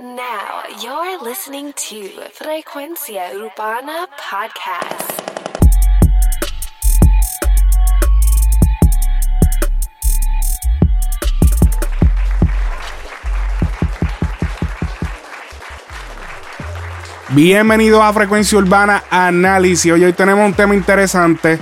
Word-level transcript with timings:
Now 0.00 0.62
you're 0.80 1.22
listening 1.22 1.74
to 1.74 2.08
Frecuencia 2.32 3.30
Urbana 3.34 4.08
Podcast. 4.16 5.20
Bienvenidos 17.34 18.00
a 18.02 18.14
Frecuencia 18.14 18.56
Urbana 18.56 19.04
Análisis. 19.10 19.92
Hoy, 19.92 20.04
hoy 20.04 20.14
tenemos 20.14 20.46
un 20.46 20.54
tema 20.54 20.74
interesante. 20.74 21.58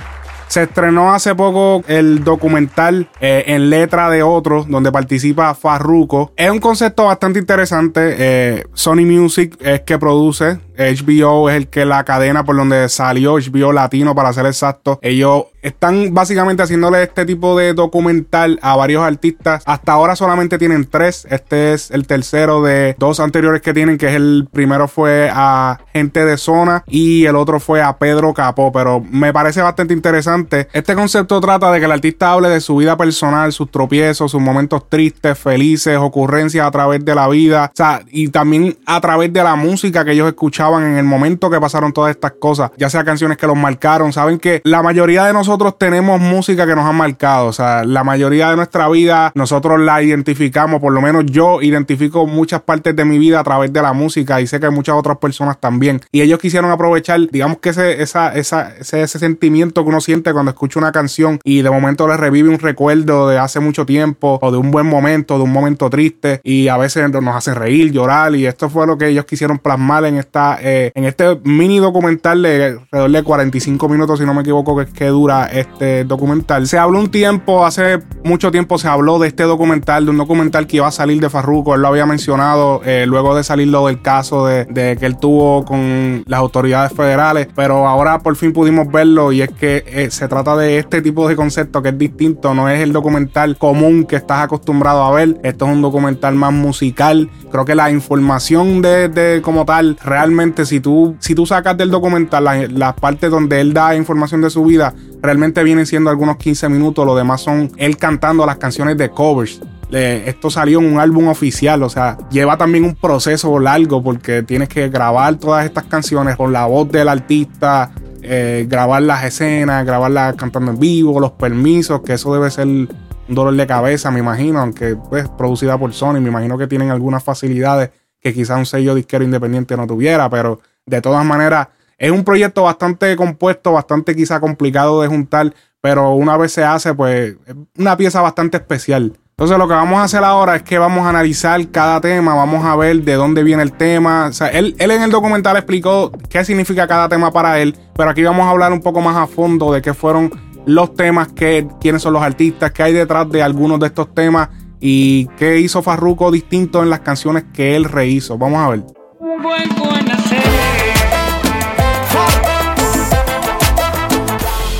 Se 0.51 0.63
estrenó 0.63 1.13
hace 1.13 1.33
poco 1.33 1.81
el 1.87 2.25
documental 2.25 3.07
eh, 3.21 3.45
en 3.47 3.69
letra 3.69 4.09
de 4.09 4.21
otros, 4.21 4.67
donde 4.67 4.91
participa 4.91 5.55
Farruko. 5.55 6.33
Es 6.35 6.51
un 6.51 6.59
concepto 6.59 7.05
bastante 7.05 7.39
interesante. 7.39 8.15
Eh, 8.19 8.65
Sony 8.73 9.05
Music 9.05 9.55
es 9.61 9.79
que 9.83 9.97
produce. 9.97 10.59
HBO 10.77 11.49
es 11.49 11.57
el 11.57 11.67
que 11.67 11.85
la 11.85 12.03
cadena 12.03 12.43
por 12.43 12.55
donde 12.55 12.89
salió, 12.89 13.35
HBO 13.35 13.71
Latino 13.71 14.15
para 14.15 14.33
ser 14.33 14.45
exacto. 14.45 14.99
Ellos 15.01 15.45
están 15.61 16.13
básicamente 16.13 16.63
haciéndole 16.63 17.03
este 17.03 17.25
tipo 17.25 17.57
de 17.57 17.73
documental 17.73 18.59
a 18.61 18.75
varios 18.75 19.03
artistas. 19.03 19.63
Hasta 19.65 19.93
ahora 19.93 20.15
solamente 20.15 20.57
tienen 20.57 20.85
tres. 20.85 21.27
Este 21.29 21.73
es 21.73 21.91
el 21.91 22.07
tercero 22.07 22.61
de 22.61 22.95
dos 22.97 23.19
anteriores 23.19 23.61
que 23.61 23.73
tienen, 23.73 23.97
que 23.97 24.07
es 24.07 24.15
el 24.15 24.47
primero 24.51 24.87
fue 24.87 25.29
a 25.31 25.79
gente 25.93 26.25
de 26.25 26.37
zona 26.37 26.83
y 26.87 27.25
el 27.25 27.35
otro 27.35 27.59
fue 27.59 27.81
a 27.81 27.97
Pedro 27.97 28.33
Capó. 28.33 28.71
Pero 28.71 29.01
me 29.01 29.33
parece 29.33 29.61
bastante 29.61 29.93
interesante. 29.93 30.67
Este 30.73 30.95
concepto 30.95 31.39
trata 31.39 31.71
de 31.71 31.79
que 31.79 31.85
el 31.85 31.91
artista 31.91 32.31
hable 32.31 32.49
de 32.49 32.61
su 32.61 32.77
vida 32.77 32.97
personal, 32.97 33.51
sus 33.51 33.69
tropiezos, 33.69 34.31
sus 34.31 34.41
momentos 34.41 34.89
tristes, 34.89 35.37
felices, 35.37 35.97
ocurrencias 35.97 36.65
a 36.65 36.71
través 36.71 37.03
de 37.05 37.15
la 37.15 37.27
vida. 37.27 37.69
O 37.71 37.75
sea, 37.75 38.01
y 38.09 38.29
también 38.29 38.77
a 38.85 38.99
través 38.99 39.31
de 39.31 39.43
la 39.43 39.55
música 39.55 40.03
que 40.03 40.13
ellos 40.13 40.29
en 40.61 40.97
el 40.97 41.03
momento 41.03 41.49
que 41.49 41.59
pasaron 41.59 41.91
todas 41.91 42.11
estas 42.11 42.33
cosas, 42.33 42.71
ya 42.77 42.89
sea 42.89 43.03
canciones 43.03 43.37
que 43.37 43.47
los 43.47 43.57
marcaron. 43.57 44.13
Saben 44.13 44.39
que 44.39 44.61
la 44.63 44.83
mayoría 44.83 45.25
de 45.25 45.33
nosotros 45.33 45.77
tenemos 45.77 46.21
música 46.21 46.65
que 46.67 46.75
nos 46.75 46.85
ha 46.85 46.91
marcado, 46.91 47.47
o 47.47 47.53
sea, 47.53 47.83
la 47.83 48.03
mayoría 48.03 48.49
de 48.49 48.55
nuestra 48.55 48.87
vida 48.89 49.31
nosotros 49.35 49.79
la 49.79 50.01
identificamos, 50.01 50.79
por 50.79 50.93
lo 50.93 51.01
menos 51.01 51.25
yo 51.25 51.61
identifico 51.61 52.27
muchas 52.27 52.61
partes 52.61 52.95
de 52.95 53.05
mi 53.05 53.17
vida 53.17 53.39
a 53.39 53.43
través 53.43 53.73
de 53.73 53.81
la 53.81 53.93
música 53.93 54.39
y 54.39 54.47
sé 54.47 54.59
que 54.59 54.69
muchas 54.69 54.95
otras 54.95 55.17
personas 55.17 55.59
también. 55.59 56.01
Y 56.11 56.21
ellos 56.21 56.39
quisieron 56.39 56.71
aprovechar, 56.71 57.19
digamos 57.31 57.57
que 57.57 57.69
ese, 57.69 58.01
esa, 58.01 58.33
esa, 58.35 58.75
ese, 58.77 59.01
ese 59.01 59.19
sentimiento 59.19 59.83
que 59.83 59.89
uno 59.89 60.01
siente 60.01 60.31
cuando 60.33 60.51
escucha 60.51 60.79
una 60.79 60.91
canción 60.91 61.39
y 61.43 61.61
de 61.61 61.69
momento 61.69 62.07
le 62.07 62.17
revive 62.17 62.49
un 62.49 62.59
recuerdo 62.59 63.27
de 63.27 63.37
hace 63.39 63.59
mucho 63.59 63.85
tiempo 63.85 64.39
o 64.41 64.51
de 64.51 64.57
un 64.57 64.71
buen 64.71 64.85
momento, 64.85 65.37
de 65.37 65.43
un 65.43 65.51
momento 65.51 65.89
triste 65.89 66.41
y 66.43 66.67
a 66.67 66.77
veces 66.77 67.09
nos 67.09 67.35
hacen 67.35 67.55
reír, 67.55 67.91
llorar 67.91 68.35
y 68.35 68.45
esto 68.45 68.69
fue 68.69 68.87
lo 68.87 68.97
que 68.97 69.07
ellos 69.07 69.25
quisieron 69.25 69.59
plasmar 69.59 70.05
en 70.05 70.17
esta 70.17 70.50
eh, 70.61 70.91
en 70.95 71.05
este 71.05 71.39
mini 71.43 71.79
documental 71.79 72.41
de 72.41 72.79
alrededor 72.91 73.11
de 73.11 73.23
45 73.23 73.89
minutos, 73.89 74.19
si 74.19 74.25
no 74.25 74.33
me 74.33 74.41
equivoco, 74.41 74.75
que, 74.77 74.85
que 74.85 75.07
dura 75.07 75.45
este 75.45 76.03
documental. 76.03 76.67
Se 76.67 76.77
habló 76.77 76.99
un 76.99 77.09
tiempo, 77.09 77.65
hace 77.65 77.99
mucho 78.23 78.51
tiempo 78.51 78.77
se 78.77 78.87
habló 78.87 79.19
de 79.19 79.27
este 79.27 79.43
documental, 79.43 80.05
de 80.05 80.11
un 80.11 80.17
documental 80.17 80.67
que 80.67 80.77
iba 80.77 80.87
a 80.87 80.91
salir 80.91 81.21
de 81.21 81.29
Farruko, 81.29 81.75
él 81.75 81.81
lo 81.81 81.87
había 81.87 82.05
mencionado 82.05 82.81
eh, 82.85 83.05
luego 83.07 83.35
de 83.35 83.43
salir 83.43 83.67
lo 83.67 83.87
del 83.87 84.01
caso 84.01 84.45
de, 84.45 84.67
que 84.99 85.05
él 85.05 85.17
tuvo 85.17 85.65
con 85.65 86.23
las 86.27 86.39
autoridades 86.39 86.93
federales, 86.93 87.47
pero 87.55 87.87
ahora 87.87 88.19
por 88.19 88.35
fin 88.35 88.53
pudimos 88.53 88.91
verlo 88.91 89.31
y 89.31 89.41
es 89.41 89.51
que 89.51 89.83
eh, 89.87 90.11
se 90.11 90.27
trata 90.27 90.55
de 90.55 90.77
este 90.77 91.01
tipo 91.01 91.27
de 91.27 91.35
concepto 91.35 91.81
que 91.81 91.89
es 91.89 91.97
distinto, 91.97 92.53
no 92.53 92.69
es 92.69 92.81
el 92.81 92.93
documental 92.93 93.57
común 93.57 94.05
que 94.05 94.15
estás 94.15 94.43
acostumbrado 94.43 95.03
a 95.03 95.11
ver, 95.11 95.39
esto 95.43 95.65
es 95.65 95.71
un 95.71 95.81
documental 95.81 96.35
más 96.35 96.53
musical, 96.53 97.29
creo 97.51 97.65
que 97.65 97.75
la 97.75 97.91
información 97.91 98.81
de 98.81 99.41
como 99.43 99.65
tal 99.65 99.97
realmente 100.03 100.40
si 100.63 100.79
tú, 100.79 101.15
si 101.19 101.35
tú 101.35 101.45
sacas 101.45 101.77
del 101.77 101.89
documental 101.89 102.43
las 102.43 102.71
la 102.71 102.95
partes 102.95 103.29
donde 103.29 103.61
él 103.61 103.73
da 103.73 103.95
información 103.95 104.41
de 104.41 104.49
su 104.49 104.63
vida, 104.65 104.93
realmente 105.21 105.63
vienen 105.63 105.85
siendo 105.85 106.09
algunos 106.09 106.37
15 106.37 106.69
minutos. 106.69 107.05
Lo 107.05 107.15
demás 107.15 107.41
son 107.41 107.71
él 107.77 107.97
cantando 107.97 108.45
las 108.45 108.57
canciones 108.57 108.97
de 108.97 109.09
covers. 109.09 109.61
esto 109.91 110.49
salió 110.49 110.79
en 110.79 110.93
un 110.93 110.99
álbum 110.99 111.27
oficial, 111.27 111.83
o 111.83 111.89
sea, 111.89 112.17
lleva 112.29 112.57
también 112.57 112.85
un 112.85 112.95
proceso 112.95 113.59
largo 113.59 114.01
porque 114.01 114.41
tienes 114.43 114.69
que 114.69 114.89
grabar 114.89 115.35
todas 115.35 115.65
estas 115.65 115.83
canciones 115.85 116.35
con 116.37 116.53
la 116.53 116.65
voz 116.65 116.89
del 116.89 117.09
artista, 117.09 117.91
eh, 118.23 118.65
grabar 118.69 119.01
las 119.01 119.23
escenas, 119.25 119.85
grabarlas 119.85 120.35
cantando 120.35 120.71
en 120.71 120.79
vivo, 120.79 121.19
los 121.19 121.31
permisos, 121.31 122.01
que 122.01 122.13
eso 122.13 122.33
debe 122.33 122.49
ser 122.51 122.67
un 122.67 122.87
dolor 123.27 123.55
de 123.55 123.67
cabeza, 123.67 124.11
me 124.11 124.19
imagino, 124.19 124.59
aunque 124.59 124.95
pues 124.95 125.27
producida 125.29 125.77
por 125.77 125.93
Sony, 125.93 126.19
me 126.21 126.29
imagino 126.29 126.57
que 126.57 126.67
tienen 126.67 126.91
algunas 126.91 127.23
facilidades 127.23 127.91
que 128.21 128.33
quizá 128.33 128.55
un 128.55 128.65
sello 128.65 128.95
disquero 128.95 129.23
independiente 129.23 129.75
no 129.75 129.87
tuviera, 129.87 130.29
pero 130.29 130.59
de 130.85 131.01
todas 131.01 131.25
maneras 131.25 131.67
es 131.97 132.11
un 132.11 132.23
proyecto 132.23 132.63
bastante 132.63 133.15
compuesto, 133.15 133.73
bastante 133.73 134.15
quizá 134.15 134.39
complicado 134.39 135.01
de 135.01 135.07
juntar, 135.07 135.53
pero 135.81 136.11
una 136.11 136.37
vez 136.37 136.51
se 136.51 136.63
hace, 136.63 136.93
pues 136.93 137.35
es 137.45 137.55
una 137.77 137.97
pieza 137.97 138.21
bastante 138.21 138.57
especial. 138.57 139.13
Entonces 139.31 139.57
lo 139.57 139.67
que 139.67 139.73
vamos 139.73 139.99
a 139.99 140.03
hacer 140.03 140.23
ahora 140.23 140.55
es 140.55 140.63
que 140.63 140.77
vamos 140.77 141.05
a 141.05 141.09
analizar 141.09 141.67
cada 141.71 141.99
tema, 141.99 142.35
vamos 142.35 142.63
a 142.63 142.75
ver 142.75 143.01
de 143.01 143.13
dónde 143.13 143.43
viene 143.43 143.63
el 143.63 143.71
tema. 143.73 144.27
O 144.27 144.33
sea, 144.33 144.49
él, 144.49 144.75
él 144.77 144.91
en 144.91 145.01
el 145.01 145.09
documental 145.09 145.57
explicó 145.57 146.11
qué 146.29 146.45
significa 146.45 146.87
cada 146.87 147.09
tema 147.09 147.31
para 147.31 147.59
él, 147.59 147.75
pero 147.95 148.11
aquí 148.11 148.21
vamos 148.23 148.45
a 148.45 148.51
hablar 148.51 148.71
un 148.71 148.81
poco 148.81 149.01
más 149.01 149.17
a 149.17 149.25
fondo 149.25 149.73
de 149.73 149.81
qué 149.81 149.95
fueron 149.95 150.31
los 150.65 150.95
temas, 150.95 151.29
qué, 151.29 151.67
quiénes 151.79 152.03
son 152.03 152.13
los 152.13 152.21
artistas, 152.21 152.71
qué 152.71 152.83
hay 152.83 152.93
detrás 152.93 153.29
de 153.29 153.41
algunos 153.41 153.79
de 153.79 153.87
estos 153.87 154.13
temas 154.13 154.49
y 154.81 155.27
qué 155.37 155.59
hizo 155.59 155.83
Farruko 155.83 156.31
distinto 156.31 156.81
en 156.81 156.89
las 156.89 157.01
canciones 157.01 157.45
que 157.53 157.75
él 157.75 157.85
rehizo. 157.85 158.37
Vamos 158.37 158.59
a 158.59 158.69
ver. 158.69 158.83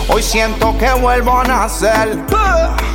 Hoy 0.09 0.23
siento 0.23 0.75
que 0.77 0.91
vuelvo 0.99 1.39
a 1.39 1.43
nacer. 1.43 2.19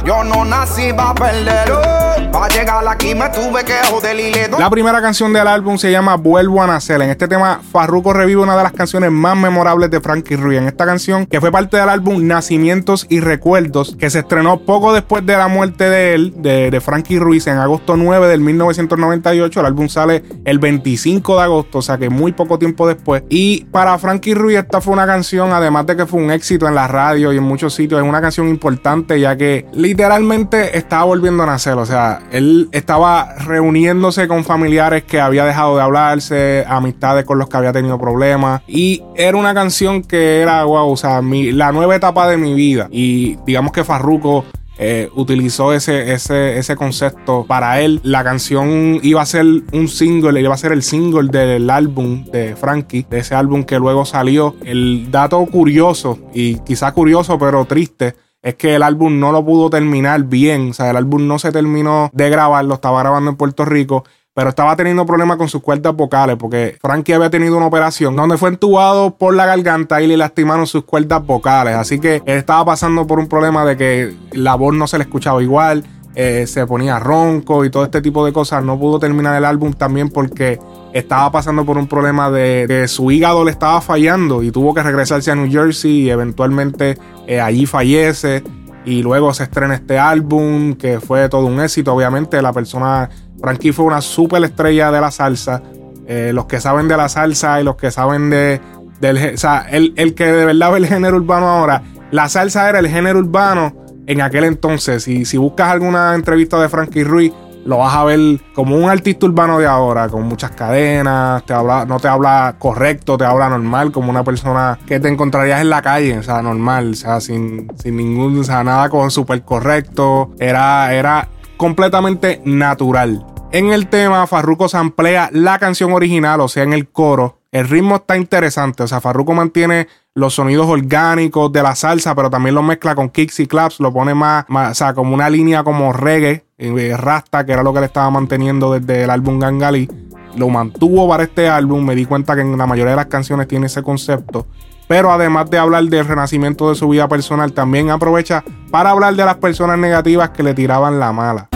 Yo 0.07 0.23
no 0.23 0.45
nací 0.45 0.93
para 0.93 1.15
perder. 1.15 1.97
Para 2.31 2.49
llegar 2.49 2.87
aquí 2.87 3.15
me 3.15 3.29
tuve 3.31 3.65
que 3.65 3.75
joder 3.91 4.15
y 4.21 4.33
le 4.33 4.49
La 4.59 4.71
primera 4.71 5.01
canción 5.01 5.33
del 5.33 5.49
álbum 5.49 5.79
se 5.79 5.91
llama 5.91 6.17
Vuelvo 6.17 6.63
a 6.63 6.67
nacer. 6.69 7.03
En 7.03 7.11
este 7.11 7.27
tema, 7.27 7.61
Farruko 7.73 8.13
revive 8.13 8.41
una 8.41 8.57
de 8.57 8.63
las 8.63 8.73
canciones 8.73 9.11
más 9.11 9.37
memorables 9.37 9.91
de 9.91 10.01
Frankie 10.01 10.37
Ruiz. 10.37 10.59
En 10.59 10.69
esta 10.69 10.87
canción, 10.87 11.27
que 11.27 11.41
fue 11.41 11.51
parte 11.51 11.77
del 11.77 11.89
álbum 11.89 12.25
Nacimientos 12.25 13.07
y 13.09 13.19
Recuerdos, 13.19 13.97
que 13.99 14.09
se 14.11 14.21
estrenó 14.21 14.61
poco 14.61 14.93
después 14.93 15.27
de 15.27 15.37
la 15.37 15.49
muerte 15.49 15.91
de 15.91 16.15
él, 16.15 16.35
de, 16.37 16.71
de 16.71 16.81
Frankie 16.81 17.19
Ruiz, 17.19 17.49
en 17.49 17.59
agosto 17.59 17.97
9 17.97 18.29
del 18.29 18.41
1998. 18.41 19.61
El 19.61 19.67
álbum 19.67 19.89
sale 19.89 20.23
el 20.45 20.59
25 20.61 21.37
de 21.37 21.43
agosto, 21.43 21.79
o 21.79 21.83
sea 21.83 21.99
que 21.99 22.11
muy 22.11 22.33
poco 22.33 22.59
tiempo 22.59 22.87
después. 22.87 23.25
Y 23.29 23.65
para 23.73 23.99
Frankie 23.99 24.35
Ruiz, 24.35 24.59
esta 24.59 24.81
fue 24.81 24.93
una 24.93 25.07
canción, 25.07 25.53
además 25.53 25.87
de 25.87 25.97
que 25.97 26.07
fue 26.07 26.23
un 26.23 26.31
éxito 26.31 26.69
en 26.69 26.77
la 26.77 26.87
radio 26.87 27.33
y 27.33 27.39
en 27.39 27.45
muchos 27.45 27.75
sitios, 27.75 28.01
es 28.01 28.09
una 28.09 28.21
canción 28.21 28.47
importante, 28.49 29.19
ya 29.19 29.37
que 29.37 29.67
literalmente 29.97 30.77
estaba 30.77 31.05
volviendo 31.05 31.45
a 31.45 31.47
nacer. 31.47 31.73
O 31.79 31.87
sea, 31.87 32.21
él 32.31 32.69
estaba 32.73 33.35
reuniéndose 33.37 34.29
con 34.29 34.45
familiares 34.45 35.05
que 35.05 35.21
había 35.21 35.47
dejado 35.47 35.75
de 35.75 35.83
hablarse, 35.83 36.67
amistades 36.69 37.25
con 37.25 37.39
los 37.39 37.49
que 37.49 37.57
había 37.57 37.73
tenido 37.73 37.99
problemas. 37.99 38.61
Y 38.67 39.03
era 39.17 39.39
una 39.39 39.55
canción 39.55 40.03
que 40.03 40.43
era, 40.43 40.65
wow, 40.65 40.91
o 40.91 40.97
sea, 40.99 41.23
la 41.23 41.73
nueva 41.73 41.97
etapa 41.97 42.29
de 42.29 42.37
mi 42.37 42.53
vida. 42.53 42.89
Y 42.91 43.39
digamos 43.47 43.73
que 43.73 43.85
Farruko 43.85 44.45
eh, 44.77 45.09
utilizó 45.15 45.73
ese, 45.73 46.13
ese, 46.13 46.59
ese 46.59 46.77
concepto 46.77 47.47
para 47.49 47.81
él. 47.81 47.99
La 48.03 48.23
canción 48.23 49.01
iba 49.03 49.23
a 49.23 49.27
ser 49.27 49.47
un 49.73 49.89
single, 49.89 50.39
iba 50.39 50.53
a 50.53 50.59
ser 50.59 50.73
el 50.73 50.83
single 50.83 51.29
del 51.31 51.71
álbum 51.71 52.27
de 52.27 52.55
Frankie, 52.55 53.07
de 53.09 53.21
ese 53.21 53.35
álbum 53.35 53.65
que 53.65 53.79
luego 53.79 54.05
salió. 54.05 54.57
El 54.63 55.11
dato 55.11 55.43
curioso, 55.47 56.19
y 56.35 56.59
quizá 56.59 56.93
curioso 56.93 57.39
pero 57.39 57.65
triste, 57.65 58.26
es 58.47 58.55
que 58.55 58.77
el 58.77 58.85
álbum 58.85 59.19
no 59.19 59.33
lo 59.33 59.45
pudo 59.45 59.71
terminar 59.71 60.23
bien. 60.23 60.71
O 60.71 60.73
sea, 60.73 60.91
el 60.91 60.97
álbum 60.97 61.27
no 61.27 61.37
se 61.41 61.51
terminó 61.51 62.11
de 62.13 62.31
grabar, 62.31 62.65
lo 62.65 62.75
estaba 62.75 63.01
grabando 63.01 63.29
en 63.29 63.37
Puerto 63.37 63.65
Rico. 63.65 64.05
Pero 64.35 64.51
estaba 64.51 64.77
teniendo 64.77 65.05
problemas 65.05 65.37
con 65.37 65.49
sus 65.49 65.63
cuerdas 65.63 65.97
vocales 65.97 66.37
porque 66.37 66.79
Frankie 66.81 67.15
había 67.15 67.29
tenido 67.29 67.57
una 67.57 67.67
operación 67.67 68.15
donde 68.15 68.37
fue 68.37 68.51
entubado 68.51 69.17
por 69.17 69.35
la 69.35 69.47
garganta 69.47 70.01
y 70.01 70.07
le 70.07 70.17
lastimaron 70.17 70.69
sus 70.69 70.85
cuerdas 70.85 71.27
vocales. 71.27 71.75
Así 71.75 71.99
que 71.99 72.23
él 72.25 72.37
estaba 72.37 72.65
pasando 72.65 73.05
por 73.05 73.19
un 73.19 73.27
problema 73.27 73.65
de 73.65 73.77
que 73.77 74.15
la 74.31 74.55
voz 74.55 74.75
no 74.75 74.87
se 74.87 74.99
le 74.99 75.05
escuchaba 75.05 75.43
igual, 75.43 75.83
eh, 76.15 76.47
se 76.47 76.65
ponía 76.69 77.01
ronco 77.01 77.65
y 77.65 77.71
todo 77.71 77.83
este 77.83 78.01
tipo 78.01 78.25
de 78.25 78.33
cosas. 78.33 78.63
No 78.63 78.79
pudo 78.79 79.01
terminar 79.01 79.35
el 79.37 79.45
álbum 79.45 79.73
también 79.73 80.09
porque 80.09 80.61
estaba 80.99 81.31
pasando 81.31 81.65
por 81.65 81.79
un 81.79 81.87
problema 81.87 82.31
de 82.31 82.67
que 82.69 82.89
su 82.89 83.11
hígado 83.11 83.45
le 83.45 83.51
estaba 83.51 83.81
fallando 83.81 84.43
y 84.43 84.51
tuvo 84.51 84.75
que 84.75 84.83
regresarse 84.83 85.31
a 85.31 85.35
New 85.35 85.51
Jersey 85.51 86.03
y 86.03 86.11
eventualmente 86.11 86.99
eh, 87.27 87.41
allí 87.41 87.67
fallece 87.67 88.43
y 88.85 89.03
luego 89.03 89.35
se 89.35 89.45
estrena 89.45 89.75
este 89.75 89.99
álbum 89.99 90.75
que 90.75 91.01
fue 91.01 91.29
todo 91.29 91.47
un 91.47 91.61
éxito. 91.61 91.95
Obviamente 91.95 92.41
la 92.41 92.53
persona 92.53 93.09
Frankie 93.41 93.73
fue 93.73 93.85
una 93.85 94.01
super 94.01 94.43
estrella 94.45 94.91
de 94.91 95.01
la 95.01 95.11
salsa. 95.11 95.63
Eh, 96.07 96.31
los 96.33 96.47
que 96.47 96.61
saben 96.61 96.87
de 96.87 96.97
la 96.97 97.09
salsa 97.09 97.61
y 97.61 97.65
los 97.65 97.77
que 97.77 97.91
saben 97.91 98.31
de 98.31 98.61
del 99.01 99.19
el, 99.19 99.93
el 99.97 100.15
que 100.15 100.25
de 100.25 100.45
verdad 100.47 100.73
ve 100.73 100.79
el 100.79 100.87
género 100.87 101.17
urbano 101.17 101.49
ahora 101.49 101.83
la 102.11 102.29
salsa 102.29 102.69
era 102.69 102.79
el 102.79 102.89
género 102.89 103.19
urbano 103.19 103.75
en 104.07 104.21
aquel 104.21 104.45
entonces. 104.45 105.09
Y 105.09 105.25
si 105.25 105.37
buscas 105.37 105.69
alguna 105.69 106.15
entrevista 106.15 106.61
de 106.61 106.69
Frankie 106.69 107.05
Ruiz 107.05 107.33
lo 107.67 107.79
vas 107.79 107.95
a 107.95 108.05
ver 108.05 108.41
como 108.55 108.77
un 108.77 108.89
artista 108.89 109.27
urbano 109.27 109.59
de 109.59 109.67
ahora, 109.67 110.09
con 110.09 110.23
muchas 110.23 110.53
cadenas, 110.53 111.45
te 111.45 111.53
habla, 111.53 111.85
no 111.85 111.99
te 111.99 112.09
habla 112.09 112.55
correcto, 112.59 113.19
te 113.19 113.25
habla 113.25 113.49
normal, 113.49 113.93
como 113.93 114.11
una 114.11 114.25
persona 114.25 114.79
que 114.87 115.01
te 115.01 115.09
encontrarías 115.09 115.61
en 115.61 115.71
la 115.71 115.83
calle, 115.83 116.19
o 116.19 116.23
sea, 116.23 116.41
normal, 116.43 116.93
o 116.93 116.95
sea, 116.95 117.21
sin, 117.21 117.69
sin 117.77 117.97
ningún, 117.97 118.41
o 118.41 118.45
sea, 118.45 118.63
nada 118.63 118.89
con 118.89 119.11
súper 119.11 119.43
correcto, 119.43 120.31
era, 120.39 120.95
era 120.95 121.29
completamente 121.57 122.41
natural. 122.45 123.27
En 123.53 123.73
el 123.73 123.89
tema, 123.89 124.27
Farruko 124.27 124.69
samplea 124.69 125.31
la 125.33 125.59
canción 125.59 125.93
original, 125.93 126.41
o 126.41 126.49
sea, 126.49 126.63
en 126.63 126.73
el 126.73 126.89
coro. 126.89 127.41
El 127.53 127.69
ritmo 127.69 127.97
está 127.97 128.17
interesante, 128.17 128.83
o 128.83 128.87
sea, 128.87 129.01
Farruko 129.01 129.35
mantiene 129.35 129.89
los 130.17 130.35
sonidos 130.35 130.67
orgánicos 130.67 131.53
de 131.53 131.63
la 131.63 131.75
salsa, 131.75 132.15
pero 132.15 132.31
también 132.31 132.55
lo 132.55 132.63
mezcla 132.63 132.95
con 132.95 133.11
kicks 133.11 133.39
y 133.41 133.47
claps, 133.47 133.81
lo 133.81 133.93
pone 133.93 134.15
más, 134.15 134.47
o 134.49 134.75
sea, 134.75 134.95
como 134.95 135.13
una 135.15 135.29
línea 135.29 135.63
como 135.63 135.93
reggae, 135.93 136.47
eh, 136.57 136.97
rasta, 136.97 137.45
que 137.45 137.53
era 137.53 137.63
lo 137.63 137.75
que 137.75 137.81
le 137.81 137.87
estaba 137.87 138.09
manteniendo 138.11 138.73
desde 138.73 139.05
el 139.05 139.11
álbum 139.11 139.39
Gangali. 139.39 139.91
Lo 140.37 140.49
mantuvo 140.49 141.07
para 141.07 141.25
este 141.25 141.51
álbum, 141.51 141.85
me 141.85 141.95
di 141.95 142.07
cuenta 142.07 142.35
que 142.35 142.41
en 142.41 142.57
la 142.57 142.67
mayoría 142.67 142.93
de 142.93 142.97
las 142.97 143.07
canciones 143.07 143.47
tiene 143.47 143.67
ese 143.67 143.83
concepto. 143.83 144.47
Pero 144.89 145.13
además 145.13 145.51
de 145.51 145.59
hablar 145.59 145.85
del 145.85 146.07
renacimiento 146.07 146.71
de 146.71 146.77
su 146.77 146.89
vida 146.89 147.09
personal, 147.09 147.53
también 147.53 147.91
aprovecha 147.91 148.43
para 148.71 148.93
hablar 148.93 149.17
de 149.17 149.25
las 149.27 149.37
personas 149.37 149.79
negativas 149.79 150.31
que 150.31 150.43
le 150.43 150.55
tiraban 150.55 150.99
la 150.99 151.13
mala. 151.13 151.49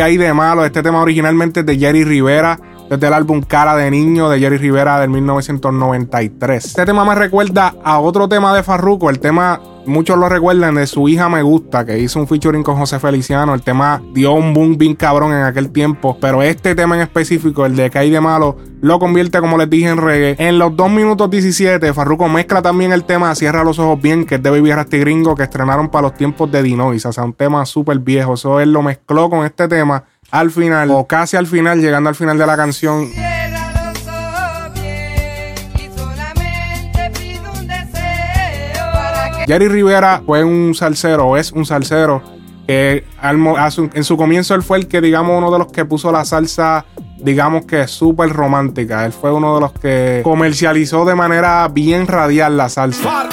¿Qué 0.00 0.04
hay 0.04 0.16
de 0.16 0.32
malo? 0.32 0.64
Este 0.64 0.82
tema 0.82 1.02
originalmente 1.02 1.60
es 1.60 1.66
de 1.66 1.76
Jerry 1.76 2.04
Rivera, 2.04 2.58
desde 2.90 3.06
el 3.06 3.12
álbum 3.12 3.40
Cara 3.40 3.76
de 3.76 3.88
Niño 3.88 4.28
de 4.28 4.40
Jerry 4.40 4.58
Rivera 4.58 4.98
del 4.98 5.10
1993. 5.10 6.64
Este 6.64 6.84
tema 6.84 7.04
me 7.04 7.14
recuerda 7.14 7.76
a 7.84 8.00
otro 8.00 8.28
tema 8.28 8.52
de 8.52 8.64
Farruko, 8.64 9.10
el 9.10 9.20
tema 9.20 9.60
muchos 9.86 10.18
lo 10.18 10.28
recuerdan 10.28 10.74
de 10.74 10.86
su 10.88 11.08
hija 11.08 11.28
Me 11.28 11.42
Gusta, 11.42 11.86
que 11.86 11.98
hizo 11.98 12.18
un 12.18 12.26
featuring 12.26 12.64
con 12.64 12.76
José 12.76 12.98
Feliciano. 12.98 13.54
El 13.54 13.62
tema 13.62 14.02
dio 14.12 14.32
un 14.32 14.52
boom 14.52 14.76
bien 14.76 14.94
cabrón 14.94 15.32
en 15.32 15.44
aquel 15.44 15.70
tiempo, 15.70 16.18
pero 16.20 16.42
este 16.42 16.74
tema 16.74 16.96
en 16.96 17.02
específico, 17.02 17.64
el 17.64 17.76
de 17.76 17.90
hay 17.94 18.10
de 18.10 18.20
malo, 18.20 18.56
lo 18.80 18.98
convierte, 18.98 19.40
como 19.40 19.56
les 19.58 19.70
dije, 19.70 19.88
en 19.88 19.98
reggae. 19.98 20.36
En 20.38 20.58
los 20.58 20.74
2 20.74 20.90
minutos 20.90 21.30
17, 21.30 21.92
Farruko 21.92 22.28
mezcla 22.28 22.60
también 22.60 22.92
el 22.92 23.04
tema 23.04 23.34
Cierra 23.34 23.62
los 23.62 23.78
ojos 23.78 24.00
bien, 24.00 24.24
que 24.24 24.36
es 24.36 24.42
de 24.42 24.50
Baby 24.50 24.72
Rasty 24.72 24.98
Gringo, 24.98 25.34
que 25.34 25.44
estrenaron 25.44 25.90
para 25.90 26.02
los 26.02 26.14
tiempos 26.14 26.50
de 26.50 26.62
Dinois. 26.62 27.04
O 27.06 27.12
sea, 27.12 27.24
un 27.24 27.34
tema 27.34 27.64
súper 27.66 27.98
viejo. 27.98 28.34
Eso 28.34 28.60
él 28.60 28.72
lo 28.72 28.82
mezcló 28.82 29.28
con 29.28 29.44
este 29.44 29.68
tema 29.68 30.04
al 30.30 30.50
final, 30.50 30.90
o 30.90 31.06
casi 31.06 31.36
al 31.36 31.46
final, 31.46 31.80
llegando 31.80 32.08
al 32.08 32.14
final 32.14 32.38
de 32.38 32.46
la 32.46 32.56
canción. 32.56 33.10
Jerry 39.46 39.68
Rivera 39.68 40.22
fue 40.24 40.44
un 40.44 40.74
salsero, 40.74 41.26
o 41.26 41.36
es 41.36 41.50
un 41.50 41.66
salsero, 41.66 42.22
que 42.68 43.04
en 43.20 44.04
su 44.04 44.16
comienzo 44.16 44.54
él 44.54 44.62
fue 44.62 44.78
el 44.78 44.86
que, 44.86 45.00
digamos, 45.00 45.36
uno 45.36 45.50
de 45.50 45.58
los 45.58 45.72
que 45.72 45.84
puso 45.84 46.12
la 46.12 46.24
salsa, 46.24 46.84
digamos 47.18 47.66
que 47.66 47.88
súper 47.88 48.30
romántica. 48.30 49.04
Él 49.04 49.12
fue 49.12 49.32
uno 49.32 49.56
de 49.56 49.60
los 49.60 49.72
que 49.72 50.20
comercializó 50.22 51.04
de 51.04 51.16
manera 51.16 51.66
bien 51.66 52.06
radial 52.06 52.56
la 52.56 52.68
salsa. 52.68 53.28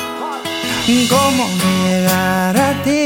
¿Cómo 1.09 1.47
llegar 1.83 2.57
a 2.57 2.83
ti? 2.83 2.96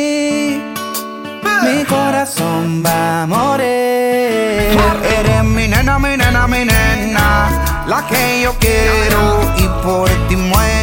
Mi 1.63 1.85
corazón 1.85 2.83
va 2.83 3.23
a 3.23 3.27
morir. 3.27 4.77
Eres 5.17 5.43
mi 5.43 5.67
nena, 5.67 5.99
mi 5.99 6.17
nena, 6.17 6.47
mi 6.47 6.65
nena. 6.65 7.83
La 7.87 8.05
que 8.07 8.41
yo 8.43 8.55
quiero 8.59 9.41
y 9.57 9.67
por 9.83 10.09
ti 10.27 10.35
muero. 10.35 10.80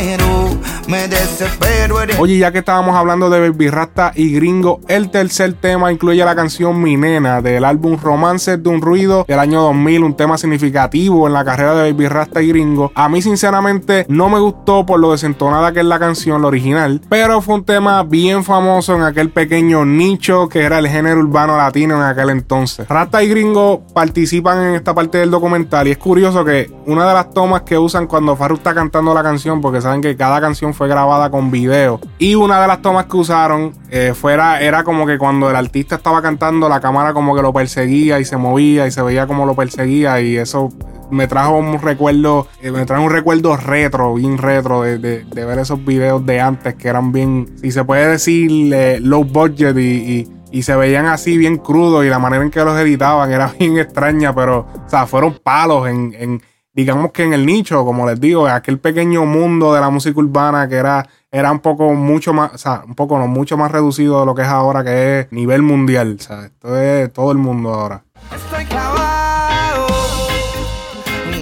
Oye, 2.19 2.39
ya 2.39 2.51
que 2.51 2.61
estábamos 2.61 2.97
hablando 2.97 3.29
de 3.29 3.41
Baby 3.41 3.69
Rasta 3.69 4.11
y 4.15 4.33
Gringo, 4.33 4.81
el 4.89 5.11
tercer 5.11 5.53
tema 5.53 5.93
incluye 5.93 6.25
la 6.25 6.35
canción 6.35 6.81
Mi 6.83 6.97
Nena 6.97 7.43
del 7.43 7.67
álbum 7.67 7.99
Romances 8.03 8.63
de 8.63 8.71
un 8.71 8.81
Ruido 8.81 9.27
del 9.29 9.39
año 9.39 9.61
2000, 9.61 10.03
un 10.03 10.17
tema 10.17 10.39
significativo 10.39 11.27
en 11.27 11.35
la 11.35 11.45
carrera 11.45 11.75
de 11.75 11.93
Baby 11.93 12.09
Rasta 12.09 12.41
y 12.41 12.49
Gringo. 12.49 12.91
A 12.95 13.11
mí, 13.11 13.21
sinceramente, 13.21 14.07
no 14.09 14.31
me 14.31 14.39
gustó 14.39 14.87
por 14.87 14.99
lo 14.99 15.13
desentonada 15.13 15.73
que 15.73 15.81
es 15.81 15.85
la 15.85 15.99
canción, 15.99 16.41
la 16.41 16.49
original, 16.49 17.03
pero 17.11 17.43
fue 17.43 17.57
un 17.57 17.65
tema 17.65 18.03
bien 18.03 18.43
famoso 18.43 18.97
en 18.97 19.03
aquel 19.03 19.29
pequeño 19.29 19.85
nicho 19.85 20.49
que 20.49 20.61
era 20.61 20.79
el 20.79 20.89
género 20.89 21.21
urbano 21.21 21.59
latino 21.59 21.97
en 21.97 22.03
aquel 22.03 22.31
entonces. 22.31 22.89
Rasta 22.89 23.23
y 23.23 23.29
Gringo 23.29 23.83
participan 23.93 24.63
en 24.63 24.75
esta 24.77 24.95
parte 24.95 25.19
del 25.19 25.31
documental 25.31 25.87
y 25.87 25.91
es 25.91 25.99
curioso 25.99 26.47
que 26.47 26.73
una 26.87 27.07
de 27.07 27.13
las 27.13 27.31
tomas 27.35 27.61
que 27.63 27.77
usan 27.77 28.07
cuando 28.07 28.35
Farru 28.37 28.55
está 28.55 28.75
cantando 28.75 29.13
la 29.13 29.23
canción, 29.23 29.61
porque 29.61 29.83
saben 29.83 30.01
que 30.01 30.17
cada 30.17 30.41
canción 30.41 30.73
fue 30.79 30.87
grabada 30.89 31.29
con 31.29 31.51
video, 31.51 32.01
y 32.21 32.37
una 32.37 32.61
de 32.63 32.69
las 32.69 32.81
tomas 32.81 33.07
que 33.07 33.17
usaron 33.17 33.73
eh, 33.91 34.15
fuera, 34.15 34.61
era 34.61 34.85
como 34.85 35.05
que 35.07 35.19
cuando 35.19 35.51
el 35.51 35.57
artista 35.57 35.97
estaba 35.97 36.23
cantando, 36.23 36.69
la 36.69 36.81
cámara 36.81 37.13
como 37.13 37.35
que 37.35 37.43
lo 37.43 37.53
perseguía 37.53 38.21
y 38.21 38.25
se 38.25 38.37
movía 38.37 38.87
y 38.87 38.93
se 38.93 39.03
veía 39.03 39.27
como 39.27 39.45
lo 39.45 39.57
perseguía 39.57 40.21
y 40.21 40.37
eso 40.37 40.69
me 41.11 41.27
trajo 41.27 41.57
un 41.57 41.81
recuerdo, 41.83 42.47
eh, 42.63 42.71
me 42.71 42.87
trajo 42.87 43.03
un 43.03 43.11
recuerdo 43.11 43.57
retro, 43.57 44.15
bien 44.15 44.39
retro 44.39 44.83
de, 44.83 44.99
de- 44.99 45.25
de 45.25 45.45
ver 45.45 45.59
esos 45.59 45.85
videos 45.85 46.25
de 46.25 46.41
antes 46.41 46.75
que 46.77 46.87
eran 46.89 47.11
bien, 47.11 47.57
si 47.61 47.73
se 47.73 47.83
puede 47.85 48.07
decir, 48.07 48.73
eh, 48.73 49.01
low 49.03 49.25
budget 49.25 49.77
y, 49.79 49.81
y- 49.81 50.29
y 50.51 50.63
se 50.63 50.75
veían 50.77 51.05
así 51.07 51.37
bien 51.37 51.59
crudos 51.59 52.07
y 52.07 52.09
la 52.09 52.19
manera 52.19 52.43
en 52.43 52.51
que 52.51 52.65
los 52.65 52.79
editaban 52.79 53.33
era 53.33 53.53
bien 53.59 53.79
extraña, 53.79 54.35
pero, 54.35 54.61
o 54.87 54.89
sea, 54.89 55.07
fueron 55.07 55.39
palos 55.43 55.89
en, 55.89 56.15
en 56.19 56.43
digamos 56.79 57.11
que 57.11 57.25
en 57.25 57.33
el 57.33 57.45
nicho, 57.45 57.85
como 57.85 58.07
les 58.09 58.21
digo, 58.21 58.47
aquel 58.47 58.79
pequeño 58.79 59.27
mundo 59.27 59.75
de 59.75 59.81
la 59.81 59.91
música 59.91 60.17
urbana 60.21 60.69
que 60.69 60.77
era, 60.77 61.05
era 61.29 61.51
un 61.51 61.59
poco 61.59 61.93
mucho 61.93 62.33
más, 62.33 62.55
o 62.55 62.59
sea, 62.59 62.85
un 62.87 62.95
poco 62.95 63.19
no, 63.19 63.27
mucho 63.27 63.57
más 63.57 63.73
reducido 63.73 64.21
de 64.21 64.27
lo 64.27 64.33
que 64.33 64.43
es 64.43 64.49
ahora, 64.49 64.85
que 64.85 65.19
es 65.19 65.33
nivel 65.33 65.63
mundial, 65.63 66.17
o 66.31 66.35
esto 66.35 66.79
es 66.79 67.13
todo 67.13 67.33
el 67.33 67.39
mundo 67.39 67.75
ahora. 67.75 68.05
Estoy 68.33 68.65
clavado, 68.67 69.89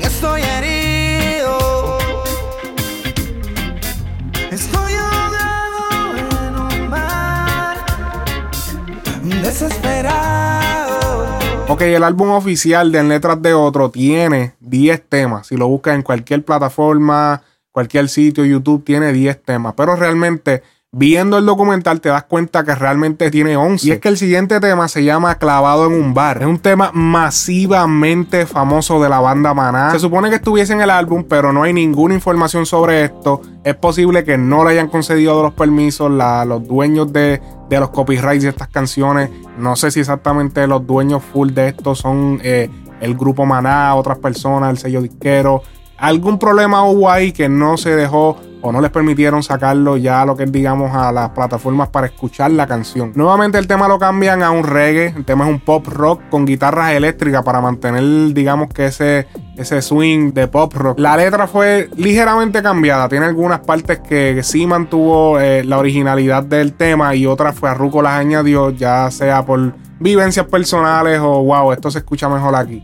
estoy 0.00 0.40
herido, 0.40 1.98
estoy 4.50 4.92
ahogado 4.94 6.16
en 6.46 6.82
un 6.82 6.88
mar 6.88 7.76
desesperado. 9.42 10.35
Ok, 11.68 11.80
el 11.82 12.04
álbum 12.04 12.30
oficial 12.30 12.92
de 12.92 13.00
En 13.00 13.08
Letras 13.08 13.42
de 13.42 13.52
Otro 13.52 13.90
tiene 13.90 14.54
10 14.60 15.08
temas. 15.08 15.48
Si 15.48 15.56
lo 15.56 15.66
buscas 15.66 15.96
en 15.96 16.02
cualquier 16.02 16.44
plataforma, 16.44 17.42
cualquier 17.72 18.08
sitio, 18.08 18.44
YouTube, 18.44 18.84
tiene 18.84 19.12
10 19.12 19.42
temas. 19.42 19.74
Pero 19.76 19.96
realmente, 19.96 20.62
viendo 20.98 21.36
el 21.36 21.44
documental, 21.44 22.00
te 22.00 22.08
das 22.08 22.24
cuenta 22.24 22.64
que 22.64 22.74
realmente 22.74 23.30
tiene 23.30 23.54
11. 23.56 23.86
Y 23.86 23.90
es 23.90 23.98
que 24.00 24.08
el 24.08 24.16
siguiente 24.16 24.58
tema 24.60 24.88
se 24.88 25.04
llama 25.04 25.34
Clavado 25.34 25.86
en 25.86 25.92
un 25.92 26.14
bar. 26.14 26.38
Es 26.40 26.46
un 26.46 26.58
tema 26.58 26.90
masivamente 26.94 28.46
famoso 28.46 29.02
de 29.02 29.08
la 29.10 29.20
banda 29.20 29.52
Maná. 29.52 29.90
Se 29.90 29.98
supone 29.98 30.30
que 30.30 30.36
estuviese 30.36 30.72
en 30.72 30.80
el 30.80 30.88
álbum, 30.90 31.24
pero 31.28 31.52
no 31.52 31.62
hay 31.64 31.72
ninguna 31.74 32.14
información 32.14 32.64
sobre 32.64 33.04
esto. 33.04 33.42
Es 33.62 33.74
posible 33.74 34.24
que 34.24 34.38
no 34.38 34.64
le 34.64 34.70
hayan 34.70 34.88
concedido 34.88 35.42
los 35.42 35.52
permisos 35.52 36.10
la- 36.10 36.44
los 36.46 36.66
dueños 36.66 37.12
de, 37.12 37.42
de 37.68 37.80
los 37.80 37.90
copyrights 37.90 38.44
de 38.44 38.48
estas 38.50 38.68
canciones. 38.68 39.28
No 39.58 39.76
sé 39.76 39.90
si 39.90 40.00
exactamente 40.00 40.66
los 40.66 40.86
dueños 40.86 41.22
full 41.22 41.50
de 41.50 41.68
esto 41.68 41.94
son 41.94 42.40
eh, 42.42 42.70
el 43.00 43.14
grupo 43.16 43.44
Maná, 43.44 43.94
otras 43.94 44.18
personas, 44.18 44.70
el 44.70 44.78
sello 44.78 45.02
disquero. 45.02 45.62
Algún 45.98 46.38
problema 46.38 46.84
hubo 46.84 47.10
ahí 47.10 47.32
que 47.32 47.48
no 47.48 47.76
se 47.76 47.94
dejó 47.96 48.38
o 48.62 48.72
no 48.72 48.80
les 48.80 48.90
permitieron 48.90 49.42
sacarlo 49.42 49.96
ya 49.96 50.24
lo 50.24 50.36
que 50.36 50.44
es, 50.44 50.52
digamos, 50.52 50.94
a 50.94 51.12
las 51.12 51.30
plataformas 51.30 51.88
para 51.88 52.06
escuchar 52.06 52.50
la 52.50 52.66
canción. 52.66 53.12
Nuevamente 53.14 53.58
el 53.58 53.66
tema 53.66 53.88
lo 53.88 53.98
cambian 53.98 54.42
a 54.42 54.50
un 54.50 54.64
reggae, 54.64 55.14
el 55.16 55.24
tema 55.24 55.44
es 55.44 55.50
un 55.50 55.60
pop 55.60 55.86
rock 55.86 56.22
con 56.30 56.44
guitarras 56.44 56.92
eléctricas 56.92 57.42
para 57.42 57.60
mantener, 57.60 58.32
digamos, 58.34 58.68
que 58.72 58.86
ese, 58.86 59.26
ese 59.56 59.82
swing 59.82 60.32
de 60.32 60.48
pop 60.48 60.72
rock. 60.74 60.98
La 60.98 61.16
letra 61.16 61.46
fue 61.46 61.90
ligeramente 61.96 62.62
cambiada, 62.62 63.08
tiene 63.08 63.26
algunas 63.26 63.60
partes 63.60 64.00
que 64.00 64.42
sí 64.42 64.66
mantuvo 64.66 65.38
eh, 65.40 65.64
la 65.64 65.78
originalidad 65.78 66.42
del 66.42 66.74
tema 66.74 67.14
y 67.14 67.26
otras 67.26 67.54
fue 67.54 67.68
a 67.68 67.74
Ruco 67.74 68.02
las 68.02 68.14
añadió, 68.14 68.70
ya 68.70 69.10
sea 69.10 69.44
por 69.44 69.74
vivencias 69.98 70.46
personales 70.46 71.20
o 71.20 71.42
wow, 71.42 71.72
esto 71.72 71.90
se 71.90 71.98
escucha 71.98 72.28
mejor 72.28 72.54
aquí. 72.54 72.82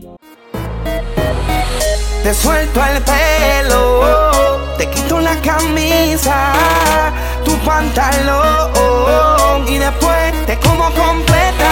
Te 2.23 2.33
suelto 2.33 2.79
el 2.85 3.01
pelo, 3.03 4.01
te 4.77 4.89
quito 4.89 5.12
camisa, 5.43 6.53
tu 7.43 7.55
pantalón 7.59 8.71
y 9.67 9.77
después 9.77 10.45
te 10.45 10.57
como 10.59 10.85
completa. 10.85 11.71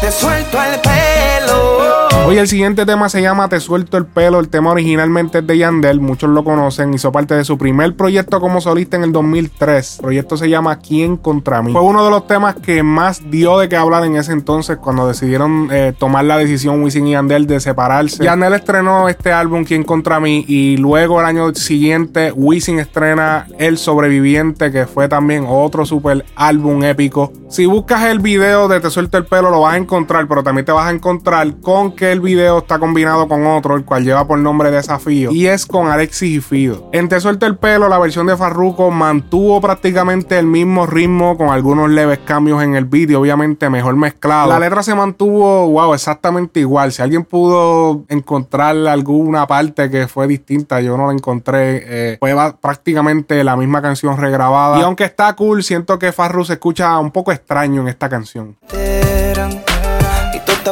Te 0.00 0.10
suelto 0.10 0.62
el 0.62 0.80
pelo, 0.80 1.99
Oye, 2.30 2.38
el 2.38 2.48
siguiente 2.48 2.86
tema 2.86 3.08
se 3.08 3.22
llama 3.22 3.48
Te 3.48 3.58
suelto 3.58 3.96
el 3.96 4.06
pelo. 4.06 4.38
El 4.38 4.48
tema 4.48 4.70
originalmente 4.70 5.38
es 5.38 5.46
de 5.46 5.58
Yandel, 5.58 6.00
muchos 6.00 6.30
lo 6.30 6.44
conocen. 6.44 6.94
Hizo 6.94 7.10
parte 7.10 7.34
de 7.34 7.44
su 7.44 7.58
primer 7.58 7.96
proyecto 7.96 8.40
como 8.40 8.60
solista 8.60 8.96
en 8.96 9.04
el 9.04 9.12
2003. 9.12 9.96
El 9.96 10.02
proyecto 10.02 10.36
se 10.36 10.48
llama 10.48 10.78
¿Quién 10.78 11.16
contra 11.16 11.62
mí? 11.62 11.72
Fue 11.72 11.80
uno 11.80 12.04
de 12.04 12.10
los 12.10 12.26
temas 12.26 12.54
que 12.54 12.82
más 12.82 13.30
dio 13.30 13.58
de 13.58 13.68
qué 13.68 13.76
hablar 13.76 14.04
en 14.04 14.16
ese 14.16 14.32
entonces 14.32 14.76
cuando 14.76 15.08
decidieron 15.08 15.68
eh, 15.72 15.92
tomar 15.98 16.24
la 16.24 16.36
decisión 16.36 16.82
Wisin 16.82 17.08
y 17.08 17.12
Yandel 17.12 17.46
de 17.46 17.58
separarse. 17.58 18.22
Yandel 18.22 18.52
estrenó 18.52 19.08
este 19.08 19.32
álbum 19.32 19.64
¿Quién 19.64 19.82
contra 19.82 20.20
mí? 20.20 20.44
Y 20.46 20.76
luego 20.76 21.20
el 21.20 21.26
año 21.26 21.52
siguiente 21.54 22.32
Wisin 22.32 22.78
estrena 22.78 23.46
El 23.58 23.78
Sobreviviente, 23.78 24.70
que 24.70 24.86
fue 24.86 25.08
también 25.08 25.46
otro 25.48 25.84
super 25.84 26.24
álbum 26.36 26.84
épico. 26.84 27.32
Si 27.48 27.66
buscas 27.66 28.04
el 28.04 28.20
video 28.20 28.68
de 28.68 28.78
Te 28.78 28.90
suelto 28.90 29.18
el 29.18 29.24
pelo 29.24 29.50
lo 29.50 29.62
vas 29.62 29.74
a 29.74 29.78
encontrar, 29.78 30.28
pero 30.28 30.42
también 30.42 30.64
te 30.64 30.72
vas 30.72 30.86
a 30.86 30.90
encontrar 30.90 31.56
con 31.60 31.92
que 32.00 32.10
el 32.10 32.20
video 32.20 32.60
está 32.60 32.78
combinado 32.78 33.28
con 33.28 33.46
otro, 33.46 33.76
el 33.76 33.84
cual 33.84 34.04
lleva 34.04 34.26
por 34.26 34.38
nombre 34.38 34.70
Desafío, 34.70 35.32
y 35.32 35.48
es 35.48 35.66
con 35.66 35.88
Alexis 35.88 36.38
y 36.38 36.40
Fido. 36.40 36.88
En 36.92 37.10
Te 37.10 37.20
suelto 37.20 37.44
el 37.44 37.58
pelo, 37.58 37.90
la 37.90 37.98
versión 37.98 38.26
de 38.26 38.38
Farruko 38.38 38.90
mantuvo 38.90 39.60
prácticamente 39.60 40.38
el 40.38 40.46
mismo 40.46 40.86
ritmo 40.86 41.36
con 41.36 41.50
algunos 41.50 41.90
leves 41.90 42.18
cambios 42.24 42.62
en 42.62 42.74
el 42.74 42.86
vídeo, 42.86 43.20
obviamente 43.20 43.68
mejor 43.68 43.96
mezclado. 43.96 44.48
La 44.48 44.58
letra 44.58 44.82
se 44.82 44.94
mantuvo, 44.94 45.68
wow, 45.68 45.92
exactamente 45.92 46.60
igual. 46.60 46.90
Si 46.90 47.02
alguien 47.02 47.24
pudo 47.24 48.06
encontrar 48.08 48.74
alguna 48.86 49.46
parte 49.46 49.90
que 49.90 50.08
fue 50.08 50.26
distinta, 50.26 50.80
yo 50.80 50.96
no 50.96 51.06
la 51.06 51.12
encontré. 51.12 51.82
Eh, 51.84 52.16
fue 52.18 52.34
prácticamente 52.62 53.44
la 53.44 53.56
misma 53.56 53.82
canción 53.82 54.16
regrabada. 54.16 54.78
Y 54.78 54.82
aunque 54.82 55.04
está 55.04 55.36
cool, 55.36 55.62
siento 55.62 55.98
que 55.98 56.12
Farru 56.12 56.46
se 56.46 56.54
escucha 56.54 56.98
un 56.98 57.10
poco 57.10 57.30
extraño 57.30 57.82
en 57.82 57.88
esta 57.88 58.08
canción. 58.08 58.56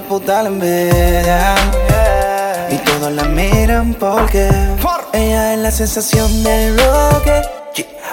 Putas 0.02 0.44
la 0.44 0.48
envidian. 0.48 1.56
Y 2.70 2.76
todos 2.78 3.12
la 3.12 3.24
miran 3.24 3.94
porque 3.94 4.48
ella 5.12 5.54
es 5.54 5.58
la 5.58 5.70
sensación 5.70 6.44
del 6.44 6.74
bloque. 6.74 7.57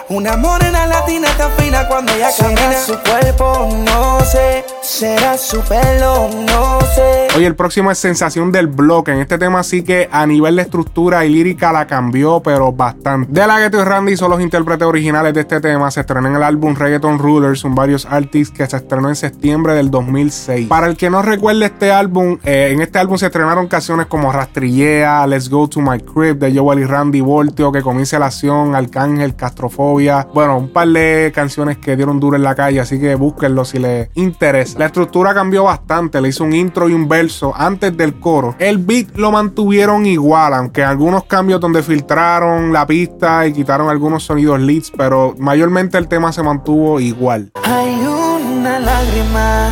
Una 0.08 0.38
morena 0.38 0.86
latina 0.86 1.28
tan 1.36 1.52
fina 1.54 1.88
cuando 1.88 2.14
ella 2.14 2.30
camina 2.38 2.74
su 2.74 2.94
cuerpo, 3.00 3.68
no 3.84 4.20
sé. 4.20 4.64
Será 4.84 5.36
su 5.36 5.60
pelo, 5.62 6.30
no 6.48 6.80
sé. 6.94 7.30
Oye, 7.36 7.48
el 7.48 7.56
próximo 7.56 7.90
es 7.90 7.98
Sensación 7.98 8.52
del 8.52 8.68
Bloque. 8.68 9.12
En 9.12 9.18
este 9.18 9.40
tema 9.40 9.64
sí 9.64 9.82
que 9.82 10.08
a 10.12 10.28
nivel 10.28 10.58
de 10.58 10.62
estructura 10.62 11.26
y 11.26 11.30
lírica 11.30 11.72
la 11.72 11.88
cambió, 11.88 12.40
pero 12.40 12.72
bastante. 12.72 13.32
De 13.32 13.48
la 13.48 13.60
Ghetto 13.60 13.82
y 13.82 13.84
Randy 13.84 14.16
son 14.16 14.30
los 14.30 14.42
intérpretes 14.42 14.88
originales 14.88 15.34
de 15.34 15.42
este 15.42 15.60
tema. 15.60 15.90
Se 15.90 16.02
estrenó 16.02 16.28
en 16.28 16.36
el 16.36 16.44
álbum 16.44 16.76
Reggaeton 16.76 17.18
Rulers, 17.18 17.62
son 17.62 17.74
varios 17.74 18.06
artists 18.06 18.56
que 18.56 18.68
se 18.68 18.78
estrenó 18.78 19.10
en 19.10 19.16
septiembre 19.16 19.74
del 19.74 19.90
2006. 19.90 20.68
Para 20.68 20.86
el 20.86 20.98
que 20.98 21.10
no 21.10 21.24
recuerde 21.24 21.66
este 21.66 21.92
álbum, 21.92 22.38
eh, 22.44 22.70
en 22.72 22.80
este 22.80 23.00
álbum 23.00 23.18
se 23.18 23.26
estrenaron 23.26 23.68
canciones 23.68 24.06
como 24.06 24.32
Rastrillea, 24.32 25.26
Let's 25.26 25.50
Go 25.50 25.68
to 25.68 25.82
My 25.82 26.00
Crib 26.00 26.38
de 26.38 26.56
Joel 26.56 26.80
y 26.80 26.86
Randy 26.86 27.22
Voltio, 27.22 27.72
Que 27.72 27.82
comience 27.82 28.20
la 28.20 28.28
acción, 28.28 28.76
Arcángel, 28.76 29.36
Castrofobia. 29.36 29.95
Bueno, 30.34 30.58
un 30.58 30.70
par 30.70 30.88
de 30.90 31.32
canciones 31.34 31.78
que 31.78 31.96
dieron 31.96 32.20
duro 32.20 32.36
en 32.36 32.44
la 32.44 32.54
calle, 32.54 32.80
así 32.80 33.00
que 33.00 33.16
búsquenlo 33.16 33.64
si 33.64 33.80
les 33.80 34.10
interesa. 34.16 34.78
La 34.78 34.88
estructura 34.88 35.34
cambió 35.34 35.64
bastante, 35.64 36.20
le 36.22 36.30
hizo 36.30 36.44
un 36.44 36.54
intro 36.54 36.90
y 36.90 36.94
un 36.94 37.08
verso 37.08 37.54
antes 37.56 37.96
del 37.96 38.20
coro. 38.20 38.56
El 38.60 38.78
beat 38.78 39.16
lo 39.16 39.32
mantuvieron 39.32 40.06
igual, 40.06 40.54
aunque 40.54 40.84
algunos 40.84 41.24
cambios 41.24 41.60
donde 41.60 41.82
filtraron 41.82 42.74
la 42.74 42.86
pista 42.86 43.48
y 43.48 43.54
quitaron 43.54 43.90
algunos 43.90 44.24
sonidos 44.24 44.60
leads, 44.60 44.92
pero 44.96 45.34
mayormente 45.38 45.98
el 45.98 46.08
tema 46.08 46.32
se 46.32 46.44
mantuvo 46.44 47.00
igual. 47.00 47.52
Hay 47.64 47.96
una 48.06 48.80
lágrima 48.80 49.70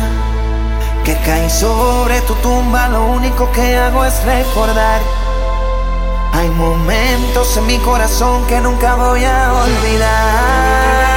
que 1.04 1.14
cae 1.24 1.50
sobre 1.50 2.20
tu 2.22 2.34
tumba. 2.34 2.88
Lo 2.88 3.12
único 3.12 3.50
que 3.52 3.76
hago 3.76 4.04
es 4.04 4.24
recordar. 4.24 5.00
Hay 6.34 6.50
momentos 6.50 7.56
en 7.56 7.66
mi 7.66 7.78
corazón 7.78 8.44
que 8.48 8.60
nunca 8.60 8.96
voy 8.96 9.22
a 9.22 9.52
olvidar. 9.52 11.14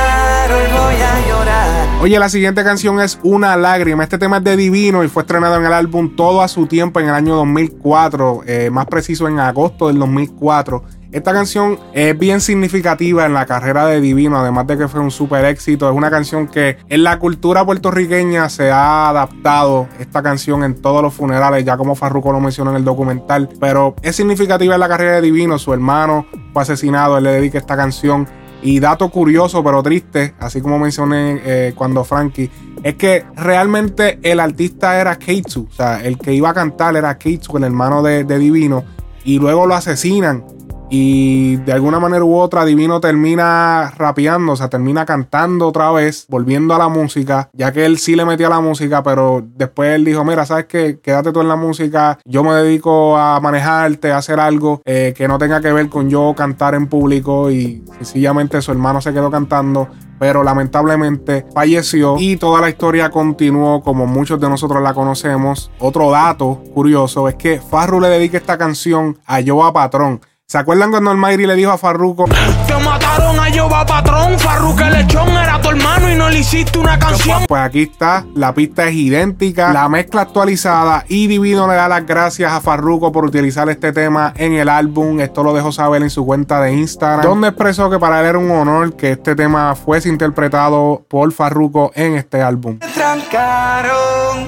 Hoy 0.51 0.71
voy 0.71 1.01
a 1.01 1.27
llorar. 1.27 1.87
Oye, 2.03 2.19
la 2.19 2.29
siguiente 2.29 2.63
canción 2.63 2.99
es 2.99 3.17
Una 3.23 3.57
lágrima. 3.57 4.03
Este 4.03 4.19
tema 4.19 4.37
es 4.37 4.43
de 4.43 4.55
Divino 4.55 5.03
y 5.03 5.07
fue 5.07 5.23
estrenado 5.23 5.55
en 5.55 5.65
el 5.65 5.73
álbum 5.73 6.15
Todo 6.15 6.43
a 6.43 6.47
su 6.47 6.67
tiempo 6.67 6.99
en 6.99 7.07
el 7.07 7.15
año 7.15 7.35
2004, 7.35 8.43
eh, 8.45 8.69
más 8.69 8.85
preciso 8.85 9.27
en 9.27 9.39
agosto 9.39 9.87
del 9.87 9.97
2004. 9.97 10.83
Esta 11.09 11.31
canción 11.31 11.79
es 11.93 12.17
bien 12.19 12.41
significativa 12.41 13.25
en 13.25 13.33
la 13.33 13.45
carrera 13.45 13.85
de 13.85 14.01
Divino, 14.01 14.37
además 14.37 14.67
de 14.67 14.77
que 14.77 14.87
fue 14.89 14.99
un 14.99 15.09
super 15.09 15.45
éxito. 15.45 15.89
Es 15.89 15.95
una 15.95 16.09
canción 16.09 16.47
que 16.47 16.77
en 16.89 17.03
la 17.03 17.17
cultura 17.17 17.65
puertorriqueña 17.65 18.49
se 18.49 18.71
ha 18.71 19.07
adaptado 19.07 19.87
esta 19.99 20.21
canción 20.21 20.65
en 20.65 20.75
todos 20.81 21.01
los 21.01 21.13
funerales, 21.13 21.63
ya 21.63 21.77
como 21.77 21.95
Farruko 21.95 22.33
lo 22.33 22.41
mencionó 22.41 22.71
en 22.71 22.77
el 22.77 22.83
documental. 22.83 23.47
Pero 23.57 23.95
es 24.01 24.17
significativa 24.17 24.73
en 24.73 24.81
la 24.81 24.89
carrera 24.89 25.13
de 25.13 25.21
Divino. 25.21 25.57
Su 25.57 25.73
hermano 25.73 26.25
fue 26.51 26.63
asesinado, 26.63 27.17
él 27.17 27.23
le 27.23 27.31
dedica 27.31 27.57
esta 27.57 27.77
canción. 27.77 28.27
Y 28.61 28.81
dato 28.81 29.09
curioso 29.09 29.63
pero 29.63 29.81
triste, 29.83 30.35
así 30.39 30.59
como 30.61 30.77
mencioné 30.77 31.39
eh, 31.45 31.73
cuando 31.73 32.03
Frankie, 32.03 32.49
es 32.83 32.95
que 32.95 33.23
realmente 33.35 34.19
el 34.23 34.41
artista 34.41 34.99
era 34.99 35.15
Keitsu, 35.15 35.67
o 35.69 35.73
sea, 35.73 36.03
el 36.03 36.17
que 36.17 36.33
iba 36.33 36.49
a 36.49 36.53
cantar 36.55 36.95
era 36.97 37.17
Keitsu, 37.17 37.55
el 37.57 37.65
hermano 37.65 38.01
de, 38.01 38.23
de 38.23 38.39
Divino, 38.39 38.83
y 39.23 39.37
luego 39.37 39.67
lo 39.67 39.75
asesinan 39.75 40.56
y 40.89 41.57
de 41.57 41.73
alguna 41.73 41.99
manera 41.99 42.23
u 42.23 42.35
otra, 42.35 42.65
Divino 42.65 42.99
termina 43.01 43.91
rapeando, 43.97 44.53
o 44.53 44.55
sea, 44.55 44.69
termina 44.69 45.05
cantando 45.05 45.67
otra 45.67 45.91
vez, 45.91 46.25
volviendo 46.29 46.73
a 46.73 46.77
la 46.77 46.87
música, 46.87 47.49
ya 47.53 47.71
que 47.71 47.85
él 47.85 47.97
sí 47.97 48.15
le 48.15 48.25
metía 48.25 48.49
la 48.49 48.61
música, 48.61 49.03
pero 49.03 49.43
después 49.43 49.93
él 49.95 50.05
dijo, 50.05 50.23
mira, 50.23 50.45
¿sabes 50.45 50.65
qué? 50.65 50.99
Quédate 51.01 51.31
tú 51.31 51.41
en 51.41 51.47
la 51.47 51.55
música, 51.55 52.19
yo 52.25 52.43
me 52.43 52.53
dedico 52.53 53.17
a 53.17 53.39
manejarte, 53.39 54.11
a 54.11 54.17
hacer 54.17 54.39
algo 54.39 54.81
eh, 54.85 55.13
que 55.15 55.27
no 55.27 55.37
tenga 55.37 55.61
que 55.61 55.71
ver 55.73 55.89
con 55.89 56.09
yo 56.09 56.33
cantar 56.35 56.75
en 56.75 56.87
público 56.87 57.51
y 57.51 57.83
sencillamente 57.97 58.61
su 58.61 58.71
hermano 58.71 59.01
se 59.01 59.13
quedó 59.13 59.29
cantando 59.29 59.89
pero 60.19 60.43
lamentablemente 60.43 61.45
falleció 61.53 62.15
y 62.19 62.37
toda 62.37 62.61
la 62.61 62.69
historia 62.69 63.09
continuó 63.09 63.81
como 63.81 64.07
muchos 64.07 64.39
de 64.39 64.49
nosotros 64.49 64.81
la 64.81 64.93
conocemos. 64.93 65.71
Otro 65.79 66.11
dato 66.11 66.63
curioso 66.73 67.27
es 67.27 67.35
que 67.35 67.59
Farru 67.59 67.99
le 67.99 68.09
dedica 68.09 68.37
esta 68.37 68.57
canción 68.57 69.17
a 69.25 69.39
Joa 69.45 69.73
Patrón. 69.73 70.21
¿Se 70.49 70.57
acuerdan 70.57 70.91
cuando 70.91 71.11
el 71.11 71.17
Mayri 71.17 71.45
le 71.45 71.55
dijo 71.55 71.71
a 71.71 71.77
Farruko? 71.77 72.23
Te 72.67 72.77
mataron 72.77 73.37
a 73.37 73.49
Yoba 73.49 73.85
Patrón, 73.85 74.39
Farruko 74.39 74.81
el 74.81 74.93
lechón 74.93 75.27
era 75.27 75.59
tu 75.59 75.71
hermano 75.71 76.09
y 76.09 76.15
no 76.15 76.29
le 76.29 76.39
hiciste 76.39 76.79
una 76.79 76.97
canción. 76.97 77.43
Pues 77.49 77.61
aquí 77.61 77.81
está, 77.81 78.23
la 78.33 78.53
pista 78.53 78.87
es 78.87 78.95
idéntica, 78.95 79.73
la 79.73 79.89
mezcla 79.89 80.21
actualizada 80.21 81.03
y 81.09 81.27
Divino 81.27 81.67
le 81.67 81.73
da 81.73 81.89
las 81.89 82.05
gracias 82.05 82.53
a 82.53 82.61
Farruko 82.61 83.11
por 83.11 83.25
utilizar 83.25 83.67
este 83.67 83.91
tema 83.91 84.31
en 84.37 84.53
el 84.53 84.69
álbum. 84.69 85.19
Esto 85.19 85.43
lo 85.43 85.53
dejó 85.53 85.73
saber 85.73 86.01
en 86.01 86.09
su 86.09 86.25
cuenta 86.25 86.61
de 86.61 86.71
Instagram, 86.75 87.25
donde 87.25 87.49
expresó 87.49 87.89
que 87.89 87.99
para 87.99 88.21
él 88.21 88.27
era 88.27 88.37
un 88.37 88.49
honor 88.49 88.95
que 88.95 89.11
este 89.11 89.35
tema 89.35 89.75
fuese 89.75 90.07
interpretado 90.07 91.03
por 91.09 91.29
Farruko 91.33 91.91
en 91.93 92.15
este 92.15 92.41
álbum. 92.41 92.79
Me 92.79 92.87
trancaron 92.87 94.47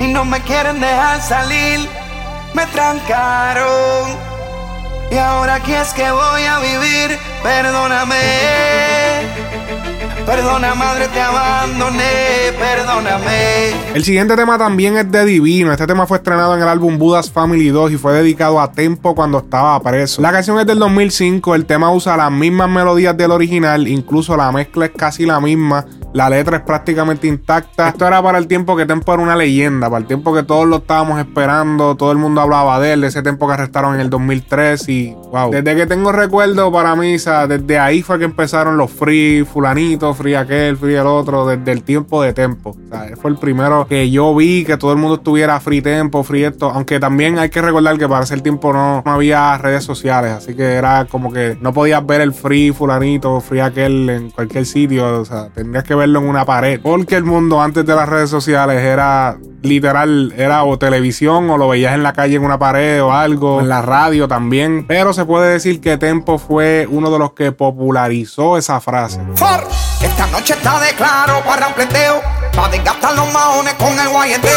y 0.00 0.08
no 0.08 0.24
me 0.24 0.40
quieren 0.40 0.80
dejar 0.80 1.22
salir. 1.22 1.88
Me 2.54 2.66
trancaron. 2.66 4.35
Y 5.10 5.16
ahora 5.16 5.56
aquí 5.56 5.72
es 5.72 5.92
que 5.92 6.10
voy 6.10 6.42
a 6.44 6.58
vivir. 6.58 7.18
Perdóname. 7.42 8.85
Perdona, 10.26 10.74
madre, 10.74 11.06
te 11.06 11.20
abandoné. 11.20 12.02
Perdóname. 12.58 13.94
El 13.94 14.04
siguiente 14.04 14.34
tema 14.34 14.58
también 14.58 14.96
es 14.96 15.10
de 15.10 15.24
Divino. 15.24 15.70
Este 15.70 15.86
tema 15.86 16.04
fue 16.04 16.18
estrenado 16.18 16.56
en 16.56 16.62
el 16.62 16.68
álbum 16.68 16.98
Budas 16.98 17.30
Family 17.30 17.68
2 17.68 17.92
y 17.92 17.96
fue 17.96 18.12
dedicado 18.12 18.60
a 18.60 18.72
Tempo 18.72 19.14
cuando 19.14 19.38
estaba 19.38 19.80
preso. 19.80 20.20
La 20.20 20.32
canción 20.32 20.58
es 20.58 20.66
del 20.66 20.80
2005. 20.80 21.54
El 21.54 21.64
tema 21.64 21.92
usa 21.92 22.16
las 22.16 22.32
mismas 22.32 22.68
melodías 22.68 23.16
del 23.16 23.30
original, 23.30 23.86
incluso 23.86 24.36
la 24.36 24.50
mezcla 24.50 24.86
es 24.86 24.92
casi 24.96 25.24
la 25.26 25.38
misma. 25.38 25.86
La 26.12 26.30
letra 26.30 26.56
es 26.56 26.62
prácticamente 26.62 27.26
intacta. 27.26 27.88
Esto 27.88 28.06
era 28.06 28.22
para 28.22 28.38
el 28.38 28.46
tiempo 28.46 28.74
que 28.74 28.86
Tempo 28.86 29.12
era 29.12 29.22
una 29.22 29.36
leyenda, 29.36 29.90
para 29.90 30.00
el 30.00 30.06
tiempo 30.06 30.34
que 30.34 30.42
todos 30.42 30.66
lo 30.66 30.76
estábamos 30.76 31.18
esperando, 31.18 31.94
todo 31.94 32.10
el 32.10 32.16
mundo 32.16 32.40
hablaba 32.40 32.80
de 32.80 32.94
él, 32.94 33.02
de 33.02 33.08
ese 33.08 33.22
tiempo 33.22 33.46
que 33.46 33.52
arrestaron 33.52 33.94
en 33.94 34.00
el 34.00 34.08
2003 34.08 34.88
y 34.88 35.14
wow. 35.30 35.50
Desde 35.50 35.76
que 35.76 35.86
tengo 35.86 36.12
recuerdo 36.12 36.72
para 36.72 36.96
mí, 36.96 37.16
o 37.16 37.18
sea, 37.18 37.46
desde 37.46 37.78
ahí 37.78 38.02
fue 38.02 38.18
que 38.18 38.24
empezaron 38.24 38.78
los 38.78 38.90
free, 38.90 39.44
fulanito, 39.44 40.14
free 40.16 40.34
aquel, 40.34 40.76
free 40.76 40.94
el 40.94 41.06
otro, 41.06 41.46
desde 41.46 41.70
el 41.72 41.82
tiempo 41.82 42.22
de 42.22 42.32
Tempo. 42.32 42.70
O 42.70 42.88
sea, 42.88 43.16
fue 43.16 43.30
el 43.30 43.36
primero 43.36 43.86
que 43.86 44.10
yo 44.10 44.34
vi 44.34 44.64
que 44.64 44.76
todo 44.76 44.92
el 44.92 44.98
mundo 44.98 45.16
estuviera 45.16 45.60
free 45.60 45.82
Tempo, 45.82 46.24
free 46.24 46.44
esto, 46.44 46.70
aunque 46.70 46.98
también 46.98 47.38
hay 47.38 47.50
que 47.50 47.62
recordar 47.62 47.96
que 47.98 48.08
para 48.08 48.24
ese 48.24 48.36
tiempo 48.38 48.72
no, 48.72 49.02
había 49.04 49.56
redes 49.58 49.84
sociales, 49.84 50.32
así 50.32 50.54
que 50.54 50.74
era 50.74 51.06
como 51.06 51.32
que 51.32 51.56
no 51.60 51.72
podías 51.72 52.04
ver 52.04 52.20
el 52.20 52.32
free 52.32 52.72
fulanito, 52.72 53.40
free 53.40 53.60
aquel 53.60 54.08
en 54.10 54.30
cualquier 54.30 54.66
sitio, 54.66 55.20
o 55.20 55.24
sea, 55.24 55.48
tendrías 55.50 55.84
que 55.84 55.94
verlo 55.94 56.20
en 56.20 56.28
una 56.28 56.44
pared. 56.44 56.80
Porque 56.82 57.16
el 57.16 57.24
mundo 57.24 57.60
antes 57.60 57.84
de 57.86 57.94
las 57.94 58.08
redes 58.08 58.30
sociales 58.30 58.82
era 58.82 59.36
literal, 59.62 60.32
era 60.36 60.64
o 60.64 60.78
televisión 60.78 61.50
o 61.50 61.58
lo 61.58 61.68
veías 61.68 61.94
en 61.94 62.02
la 62.02 62.12
calle 62.12 62.36
en 62.36 62.44
una 62.44 62.58
pared 62.58 63.02
o 63.02 63.12
algo, 63.12 63.60
en 63.60 63.68
la 63.68 63.82
radio 63.82 64.28
también. 64.28 64.86
Pero 64.86 65.12
se 65.12 65.24
puede 65.24 65.52
decir 65.52 65.80
que 65.80 65.98
Tempo 65.98 66.38
fue 66.38 66.86
uno 66.90 67.10
de 67.10 67.18
los 67.18 67.32
que 67.32 67.52
popularizó 67.52 68.56
esa 68.56 68.80
frase. 68.80 69.20
For, 69.34 69.66
esta 70.00 70.26
noche 70.26 70.54
está 70.54 70.78
de 70.80 70.94
claro 70.94 71.42
para 71.44 71.68
un 71.68 71.74
pleteo. 71.74 72.35
Pa' 72.56 72.70
desgastar 72.70 73.14
los 73.14 73.30
maones 73.34 73.74
con 73.74 73.92
el 73.98 74.08
guayeteo. 74.08 74.50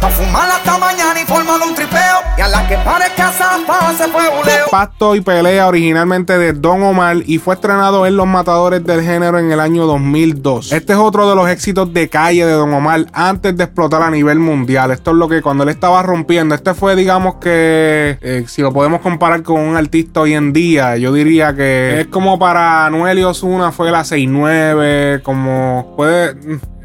Pa' 0.00 0.08
fumar 0.08 0.48
hasta 0.50 0.78
mañana 0.78 1.20
y 1.20 1.26
formar 1.26 1.60
un 1.60 1.74
tripeo. 1.74 2.00
Y 2.38 2.40
a 2.40 2.48
la 2.48 2.66
que 2.66 2.78
parezca 2.78 3.30
zafa 3.30 3.92
se 3.92 4.08
fue 4.08 4.22
buleo. 4.30 4.66
Pacto 4.70 5.14
y 5.14 5.20
pelea 5.20 5.66
originalmente 5.66 6.38
de 6.38 6.54
Don 6.54 6.82
Omar 6.82 7.18
y 7.26 7.36
fue 7.36 7.54
estrenado 7.54 8.06
en 8.06 8.16
Los 8.16 8.26
Matadores 8.26 8.82
del 8.84 9.02
Género 9.02 9.38
en 9.38 9.52
el 9.52 9.60
año 9.60 9.84
2002. 9.84 10.72
Este 10.72 10.94
es 10.94 10.98
otro 10.98 11.28
de 11.28 11.36
los 11.36 11.46
éxitos 11.50 11.92
de 11.92 12.08
calle 12.08 12.46
de 12.46 12.52
Don 12.52 12.72
Omar 12.72 13.04
antes 13.12 13.54
de 13.54 13.64
explotar 13.64 14.00
a 14.00 14.10
nivel 14.10 14.38
mundial. 14.38 14.90
Esto 14.90 15.10
es 15.10 15.18
lo 15.18 15.28
que 15.28 15.42
cuando 15.42 15.64
él 15.64 15.68
estaba 15.68 16.02
rompiendo, 16.02 16.54
este 16.54 16.72
fue 16.72 16.96
digamos 16.96 17.34
que 17.34 18.16
eh, 18.22 18.44
si 18.48 18.62
lo 18.62 18.72
podemos 18.72 19.02
comparar 19.02 19.42
con 19.42 19.60
un 19.60 19.76
artista 19.76 20.22
hoy 20.22 20.32
en 20.32 20.54
día, 20.54 20.96
yo 20.96 21.12
diría 21.12 21.54
que 21.54 22.00
es 22.00 22.06
como 22.06 22.38
para 22.38 22.86
Anuel 22.86 23.18
y 23.18 23.24
Osuna 23.24 23.72
fue 23.72 23.90
la 23.90 24.04
6-9, 24.04 25.20
como 25.20 25.92
puede 25.98 26.34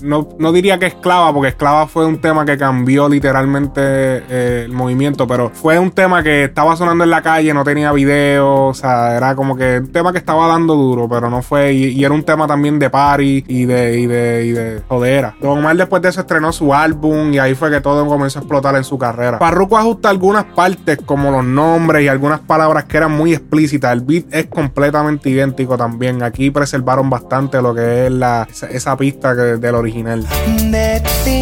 no, 0.02 0.30
no, 0.38 0.52
diría 0.58 0.80
que 0.80 0.88
esclava, 0.88 1.32
porque 1.34 1.50
esclava 1.50 1.88
fue 1.88 2.06
un 2.06 2.20
tema 2.20 2.46
que 2.46 2.58
cambió 2.58 3.08
literalmente 3.08 3.82
eh, 3.82 4.64
el 4.66 4.72
movimiento, 4.72 5.28
pero 5.28 5.52
fue 5.54 5.78
un 5.78 5.92
tema 5.92 6.24
que 6.24 6.46
estaba 6.46 6.76
sonando 6.76 7.04
en 7.04 7.12
la 7.12 7.22
calle, 7.22 7.54
no 7.54 7.64
tenía 7.64 7.92
video, 7.92 8.66
o 8.66 8.74
sea, 8.74 9.16
era 9.16 9.36
como 9.36 9.56
que 9.56 9.80
un 9.80 9.92
tema 9.92 10.12
que 10.12 10.18
estaba 10.18 10.48
dando 10.48 10.76
duro, 10.76 11.08
pero 11.08 11.30
no 11.30 11.42
fue, 11.42 11.74
y, 11.74 12.04
era 12.04 12.14
un 12.14 12.24
tema 12.24 12.48
también 12.48 12.80
de 12.80 12.90
party 12.90 13.46
y 13.48 13.66
de, 13.66 14.00
y 14.00 14.08
de, 14.08 14.46
y 14.46 14.52
de 14.52 14.82
jodera. 14.88 15.36
Don 15.40 15.60
Omar 15.60 15.76
después 15.78 16.02
de 16.02 16.10
eso 16.10 16.22
estrenó 16.22 16.52
su 16.52 16.74
álbum 16.74 17.34
y 17.34 17.40
ahí 17.40 17.54
fue 17.54 17.70
que 17.70 17.82
todo 17.82 18.06
comenzó 18.08 18.40
a 18.40 18.42
explotar 18.42 18.76
en 18.76 18.84
su 18.84 18.98
carrera. 18.98 19.40
Parruco 19.40 19.78
ajusta 19.78 20.10
algunas 20.10 20.46
partes 20.46 20.98
como 21.06 21.32
los 21.32 21.46
nombres 21.46 22.04
y 22.04 22.08
algunas 22.08 22.40
palabras 22.40 22.86
que 22.86 22.98
eran 22.98 23.12
muy 23.12 23.34
explícitas. 23.34 23.94
El 23.94 24.02
beat 24.02 24.26
es 24.32 24.48
completamente 24.48 25.30
idéntico 25.30 25.78
también. 25.78 26.24
Aquí 26.24 26.50
preservaron 26.50 27.10
bastante 27.10 27.62
lo 27.62 27.76
que 27.76 28.08
es 28.08 28.12
la, 28.12 28.48
esa, 28.70 28.98
pista 28.98 29.36
del 29.36 29.76
original. 29.76 30.26
De 30.56 31.02
ti 31.24 31.42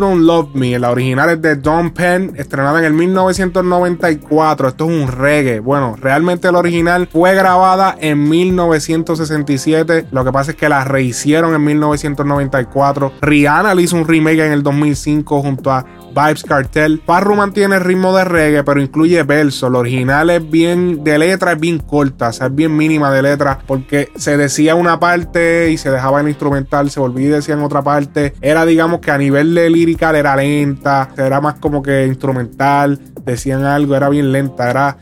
Don't 0.00 0.22
Love 0.22 0.54
Me. 0.54 0.78
La 0.78 0.90
original 0.90 1.30
es 1.30 1.42
de 1.42 1.56
Don 1.56 1.90
Penn, 1.90 2.32
estrenada 2.36 2.78
en 2.78 2.86
el 2.86 2.94
1994. 2.94 4.68
Esto 4.68 4.84
es 4.84 4.90
un 4.90 5.08
reggae. 5.08 5.60
Bueno, 5.60 5.96
realmente 6.00 6.50
la 6.50 6.58
original 6.58 7.06
fue 7.06 7.34
grabada 7.34 7.96
en 8.00 8.28
1967. 8.28 10.06
Lo 10.10 10.24
que 10.24 10.32
pasa 10.32 10.52
es 10.52 10.56
que 10.56 10.68
la 10.68 10.84
rehicieron 10.84 11.54
en 11.54 11.64
1994. 11.64 13.12
Rihanna 13.20 13.74
le 13.74 13.82
hizo 13.82 13.96
un 13.96 14.08
remake 14.08 14.46
en 14.46 14.52
el 14.52 14.62
2005 14.62 15.42
junto 15.42 15.70
a 15.70 15.84
Vibes 16.10 16.42
Cartel. 16.42 17.02
Farru 17.04 17.34
mantiene 17.36 17.76
el 17.76 17.80
ritmo 17.82 18.16
de 18.16 18.24
reggae, 18.24 18.64
pero 18.64 18.80
incluye 18.80 19.22
verso. 19.22 19.70
Lo 19.70 19.80
original 19.80 20.30
es 20.30 20.48
bien 20.48 21.02
de 21.04 21.18
letra, 21.18 21.52
es 21.52 21.60
bien 21.60 21.78
corta, 21.78 22.28
o 22.28 22.32
sea, 22.32 22.48
es 22.48 22.54
bien 22.54 22.76
mínima 22.76 23.10
de 23.10 23.22
letra, 23.22 23.58
porque 23.66 24.10
se 24.16 24.36
decía 24.36 24.74
una 24.74 24.98
parte 24.98 25.70
y 25.70 25.78
se 25.78 25.90
dejaba 25.90 26.20
en 26.20 26.28
instrumental, 26.28 26.90
se 26.90 27.00
volvía 27.00 27.26
y 27.26 27.30
decía 27.30 27.54
en 27.54 27.62
otra 27.62 27.82
parte. 27.82 28.34
Era, 28.40 28.66
digamos, 28.66 29.00
que 29.00 29.10
a 29.10 29.18
nivel 29.18 29.54
de 29.54 29.70
lírica 29.70 30.16
era 30.16 30.36
lenta, 30.36 31.08
era 31.16 31.40
más 31.40 31.54
como 31.54 31.82
que 31.82 32.06
instrumental, 32.06 33.00
decían 33.24 33.64
algo, 33.64 33.94
era 33.94 34.08
bien 34.08 34.32
lenta, 34.32 34.70
era, 34.70 34.96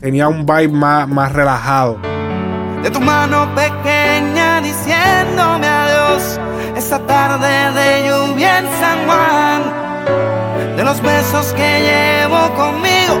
tenía 0.00 0.28
un 0.28 0.46
vibe 0.46 0.68
más, 0.68 1.08
más 1.08 1.32
relajado. 1.32 1.98
De 2.82 2.90
tu 2.90 3.00
mano 3.00 3.48
pequeña 3.54 4.60
diciéndome 4.60 5.66
adiós, 5.66 6.40
esa 6.76 6.98
tarde 7.06 7.72
de 7.80 8.08
lluvia 8.08 8.58
en 8.58 8.64
San 8.80 9.06
Juan 9.06 9.61
los 10.84 11.00
besos 11.00 11.52
que 11.52 11.80
llevo 11.80 12.54
conmigo, 12.54 13.18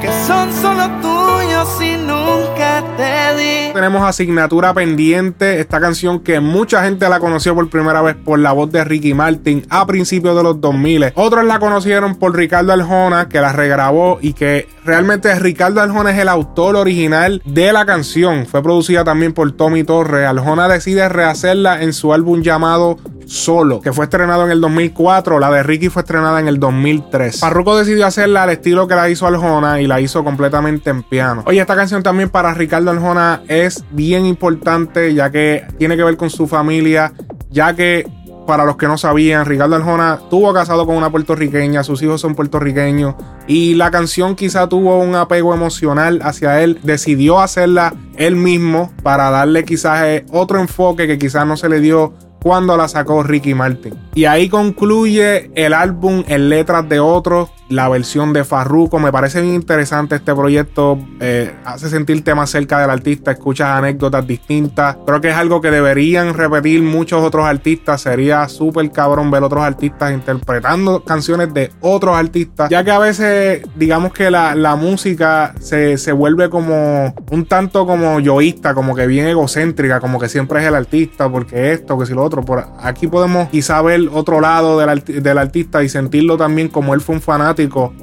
que 0.00 0.08
son 0.26 0.52
solo 0.52 0.88
tuyos 1.02 1.82
y 1.82 1.96
nunca 1.96 2.82
te 2.96 3.36
di. 3.36 3.72
Tenemos 3.74 4.02
asignatura 4.02 4.72
pendiente, 4.72 5.60
esta 5.60 5.80
canción 5.80 6.20
que 6.20 6.40
mucha 6.40 6.82
gente 6.84 7.08
la 7.08 7.20
conoció 7.20 7.54
por 7.54 7.68
primera 7.68 8.00
vez 8.00 8.16
por 8.16 8.38
la 8.38 8.52
voz 8.52 8.70
de 8.72 8.84
Ricky 8.84 9.12
Martin 9.12 9.66
a 9.68 9.86
principios 9.86 10.34
de 10.36 10.42
los 10.42 10.60
2000. 10.60 11.12
Otros 11.14 11.44
la 11.44 11.58
conocieron 11.58 12.14
por 12.14 12.34
Ricardo 12.34 12.72
Aljona, 12.72 13.28
que 13.28 13.40
la 13.40 13.52
regrabó 13.52 14.18
y 14.22 14.32
que 14.32 14.68
realmente 14.84 15.34
Ricardo 15.38 15.82
Aljona 15.82 16.12
es 16.12 16.18
el 16.18 16.28
autor 16.28 16.76
original 16.76 17.42
de 17.44 17.72
la 17.72 17.84
canción. 17.84 18.46
Fue 18.46 18.62
producida 18.62 19.04
también 19.04 19.32
por 19.32 19.52
Tommy 19.52 19.84
Torres. 19.84 20.26
Aljona 20.26 20.68
decide 20.68 21.08
rehacerla 21.08 21.82
en 21.82 21.92
su 21.92 22.14
álbum 22.14 22.42
llamado 22.42 22.96
Solo, 23.26 23.80
que 23.80 23.92
fue 23.92 24.04
estrenado 24.04 24.44
en 24.44 24.50
el 24.50 24.60
2004. 24.60 25.38
La 25.38 25.50
de 25.50 25.62
Ricky 25.62 25.88
fue 25.88 26.02
estrenada 26.02 26.40
en 26.40 26.48
el 26.48 26.58
2003. 26.58 27.40
Parruco 27.40 27.76
decidió 27.76 28.06
hacerla 28.06 28.44
al 28.44 28.50
estilo 28.50 28.86
que 28.86 28.94
la 28.94 29.08
hizo 29.08 29.26
Aljona 29.26 29.80
y 29.80 29.86
la 29.86 30.00
hizo 30.00 30.24
completamente 30.24 30.90
en 30.90 31.02
piano. 31.02 31.42
Oye, 31.46 31.60
esta 31.60 31.76
canción 31.76 32.02
también 32.02 32.30
para 32.30 32.54
Ricardo 32.54 32.90
Aljona 32.90 33.42
es 33.48 33.84
bien 33.90 34.26
importante 34.26 35.14
ya 35.14 35.30
que 35.30 35.64
tiene 35.78 35.96
que 35.96 36.04
ver 36.04 36.16
con 36.16 36.30
su 36.30 36.46
familia, 36.46 37.12
ya 37.50 37.74
que 37.74 38.06
para 38.46 38.64
los 38.64 38.76
que 38.76 38.86
no 38.86 38.98
sabían, 38.98 39.46
Ricardo 39.46 39.76
Aljona 39.76 40.20
tuvo 40.30 40.52
casado 40.52 40.86
con 40.86 40.96
una 40.96 41.10
puertorriqueña, 41.10 41.84
sus 41.84 42.02
hijos 42.02 42.20
son 42.20 42.34
puertorriqueños 42.34 43.14
y 43.46 43.74
la 43.74 43.90
canción 43.90 44.36
quizá 44.36 44.68
tuvo 44.68 44.98
un 44.98 45.14
apego 45.14 45.54
emocional 45.54 46.20
hacia 46.22 46.62
él, 46.62 46.78
decidió 46.82 47.40
hacerla 47.40 47.94
él 48.16 48.36
mismo 48.36 48.92
para 49.02 49.30
darle 49.30 49.64
quizás 49.64 50.04
eh, 50.04 50.26
otro 50.32 50.60
enfoque 50.60 51.06
que 51.06 51.18
quizás 51.18 51.46
no 51.46 51.56
se 51.56 51.68
le 51.68 51.80
dio 51.80 52.14
cuando 52.44 52.76
la 52.76 52.88
sacó 52.88 53.22
Ricky 53.22 53.54
Martin. 53.54 53.94
Y 54.14 54.26
ahí 54.26 54.50
concluye 54.50 55.50
el 55.54 55.72
álbum 55.72 56.24
en 56.28 56.50
letras 56.50 56.86
de 56.86 57.00
otros 57.00 57.48
la 57.68 57.88
versión 57.88 58.32
de 58.32 58.44
Farruko. 58.44 58.98
Me 58.98 59.12
parece 59.12 59.40
bien 59.40 59.54
interesante 59.54 60.16
este 60.16 60.34
proyecto. 60.34 60.98
Eh, 61.20 61.52
hace 61.64 61.88
sentirte 61.88 62.34
más 62.34 62.50
cerca 62.50 62.80
del 62.80 62.90
artista, 62.90 63.32
escuchas 63.32 63.68
anécdotas 63.68 64.26
distintas. 64.26 64.96
Creo 65.06 65.20
que 65.20 65.30
es 65.30 65.36
algo 65.36 65.60
que 65.60 65.70
deberían 65.70 66.34
repetir 66.34 66.82
muchos 66.82 67.22
otros 67.22 67.44
artistas. 67.46 68.02
Sería 68.02 68.48
súper 68.48 68.90
cabrón 68.90 69.30
ver 69.30 69.42
otros 69.42 69.62
artistas 69.62 70.12
interpretando 70.12 71.04
canciones 71.04 71.52
de 71.54 71.72
otros 71.80 72.16
artistas. 72.16 72.70
Ya 72.70 72.84
que 72.84 72.90
a 72.90 72.98
veces, 72.98 73.62
digamos 73.76 74.12
que 74.12 74.30
la, 74.30 74.74
música 74.74 75.54
se, 75.60 75.98
se, 75.98 76.10
vuelve 76.10 76.50
como 76.50 77.14
un 77.30 77.46
tanto 77.46 77.86
como 77.86 78.18
yoísta, 78.18 78.74
como 78.74 78.96
que 78.96 79.06
bien 79.06 79.28
egocéntrica, 79.28 80.00
como 80.00 80.18
que 80.18 80.28
siempre 80.28 80.60
es 80.60 80.66
el 80.66 80.74
artista, 80.74 81.30
porque 81.30 81.72
esto, 81.72 81.96
que 81.96 82.06
si 82.06 82.12
lo 82.12 82.24
otro. 82.24 82.42
Por 82.42 82.66
aquí 82.80 83.06
podemos 83.06 83.48
quizá 83.50 83.80
ver 83.82 84.00
otro 84.12 84.40
lado 84.40 84.78
del, 84.80 85.04
del 85.04 85.38
artista 85.38 85.84
y 85.84 85.88
sentirlo 85.88 86.36
también 86.36 86.68
como 86.68 86.92
él 86.92 87.00
fue 87.00 87.14
un 87.14 87.20
fanático 87.20 87.53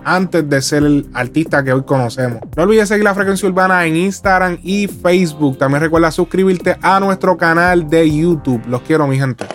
antes 0.03 0.49
de 0.49 0.61
ser 0.61 0.83
el 0.83 1.09
artista 1.13 1.63
que 1.63 1.73
hoy 1.73 1.83
conocemos. 1.83 2.39
No 2.55 2.63
olvides 2.63 2.89
seguir 2.89 3.03
la 3.03 3.13
frecuencia 3.13 3.47
urbana 3.47 3.85
en 3.85 3.95
Instagram 3.95 4.59
y 4.63 4.87
Facebook. 4.87 5.57
También 5.57 5.81
recuerda 5.81 6.11
suscribirte 6.11 6.77
a 6.81 6.99
nuestro 6.99 7.37
canal 7.37 7.89
de 7.89 8.09
YouTube. 8.09 8.61
Los 8.67 8.81
quiero, 8.81 9.07
mi 9.07 9.19
gente. 9.19 9.45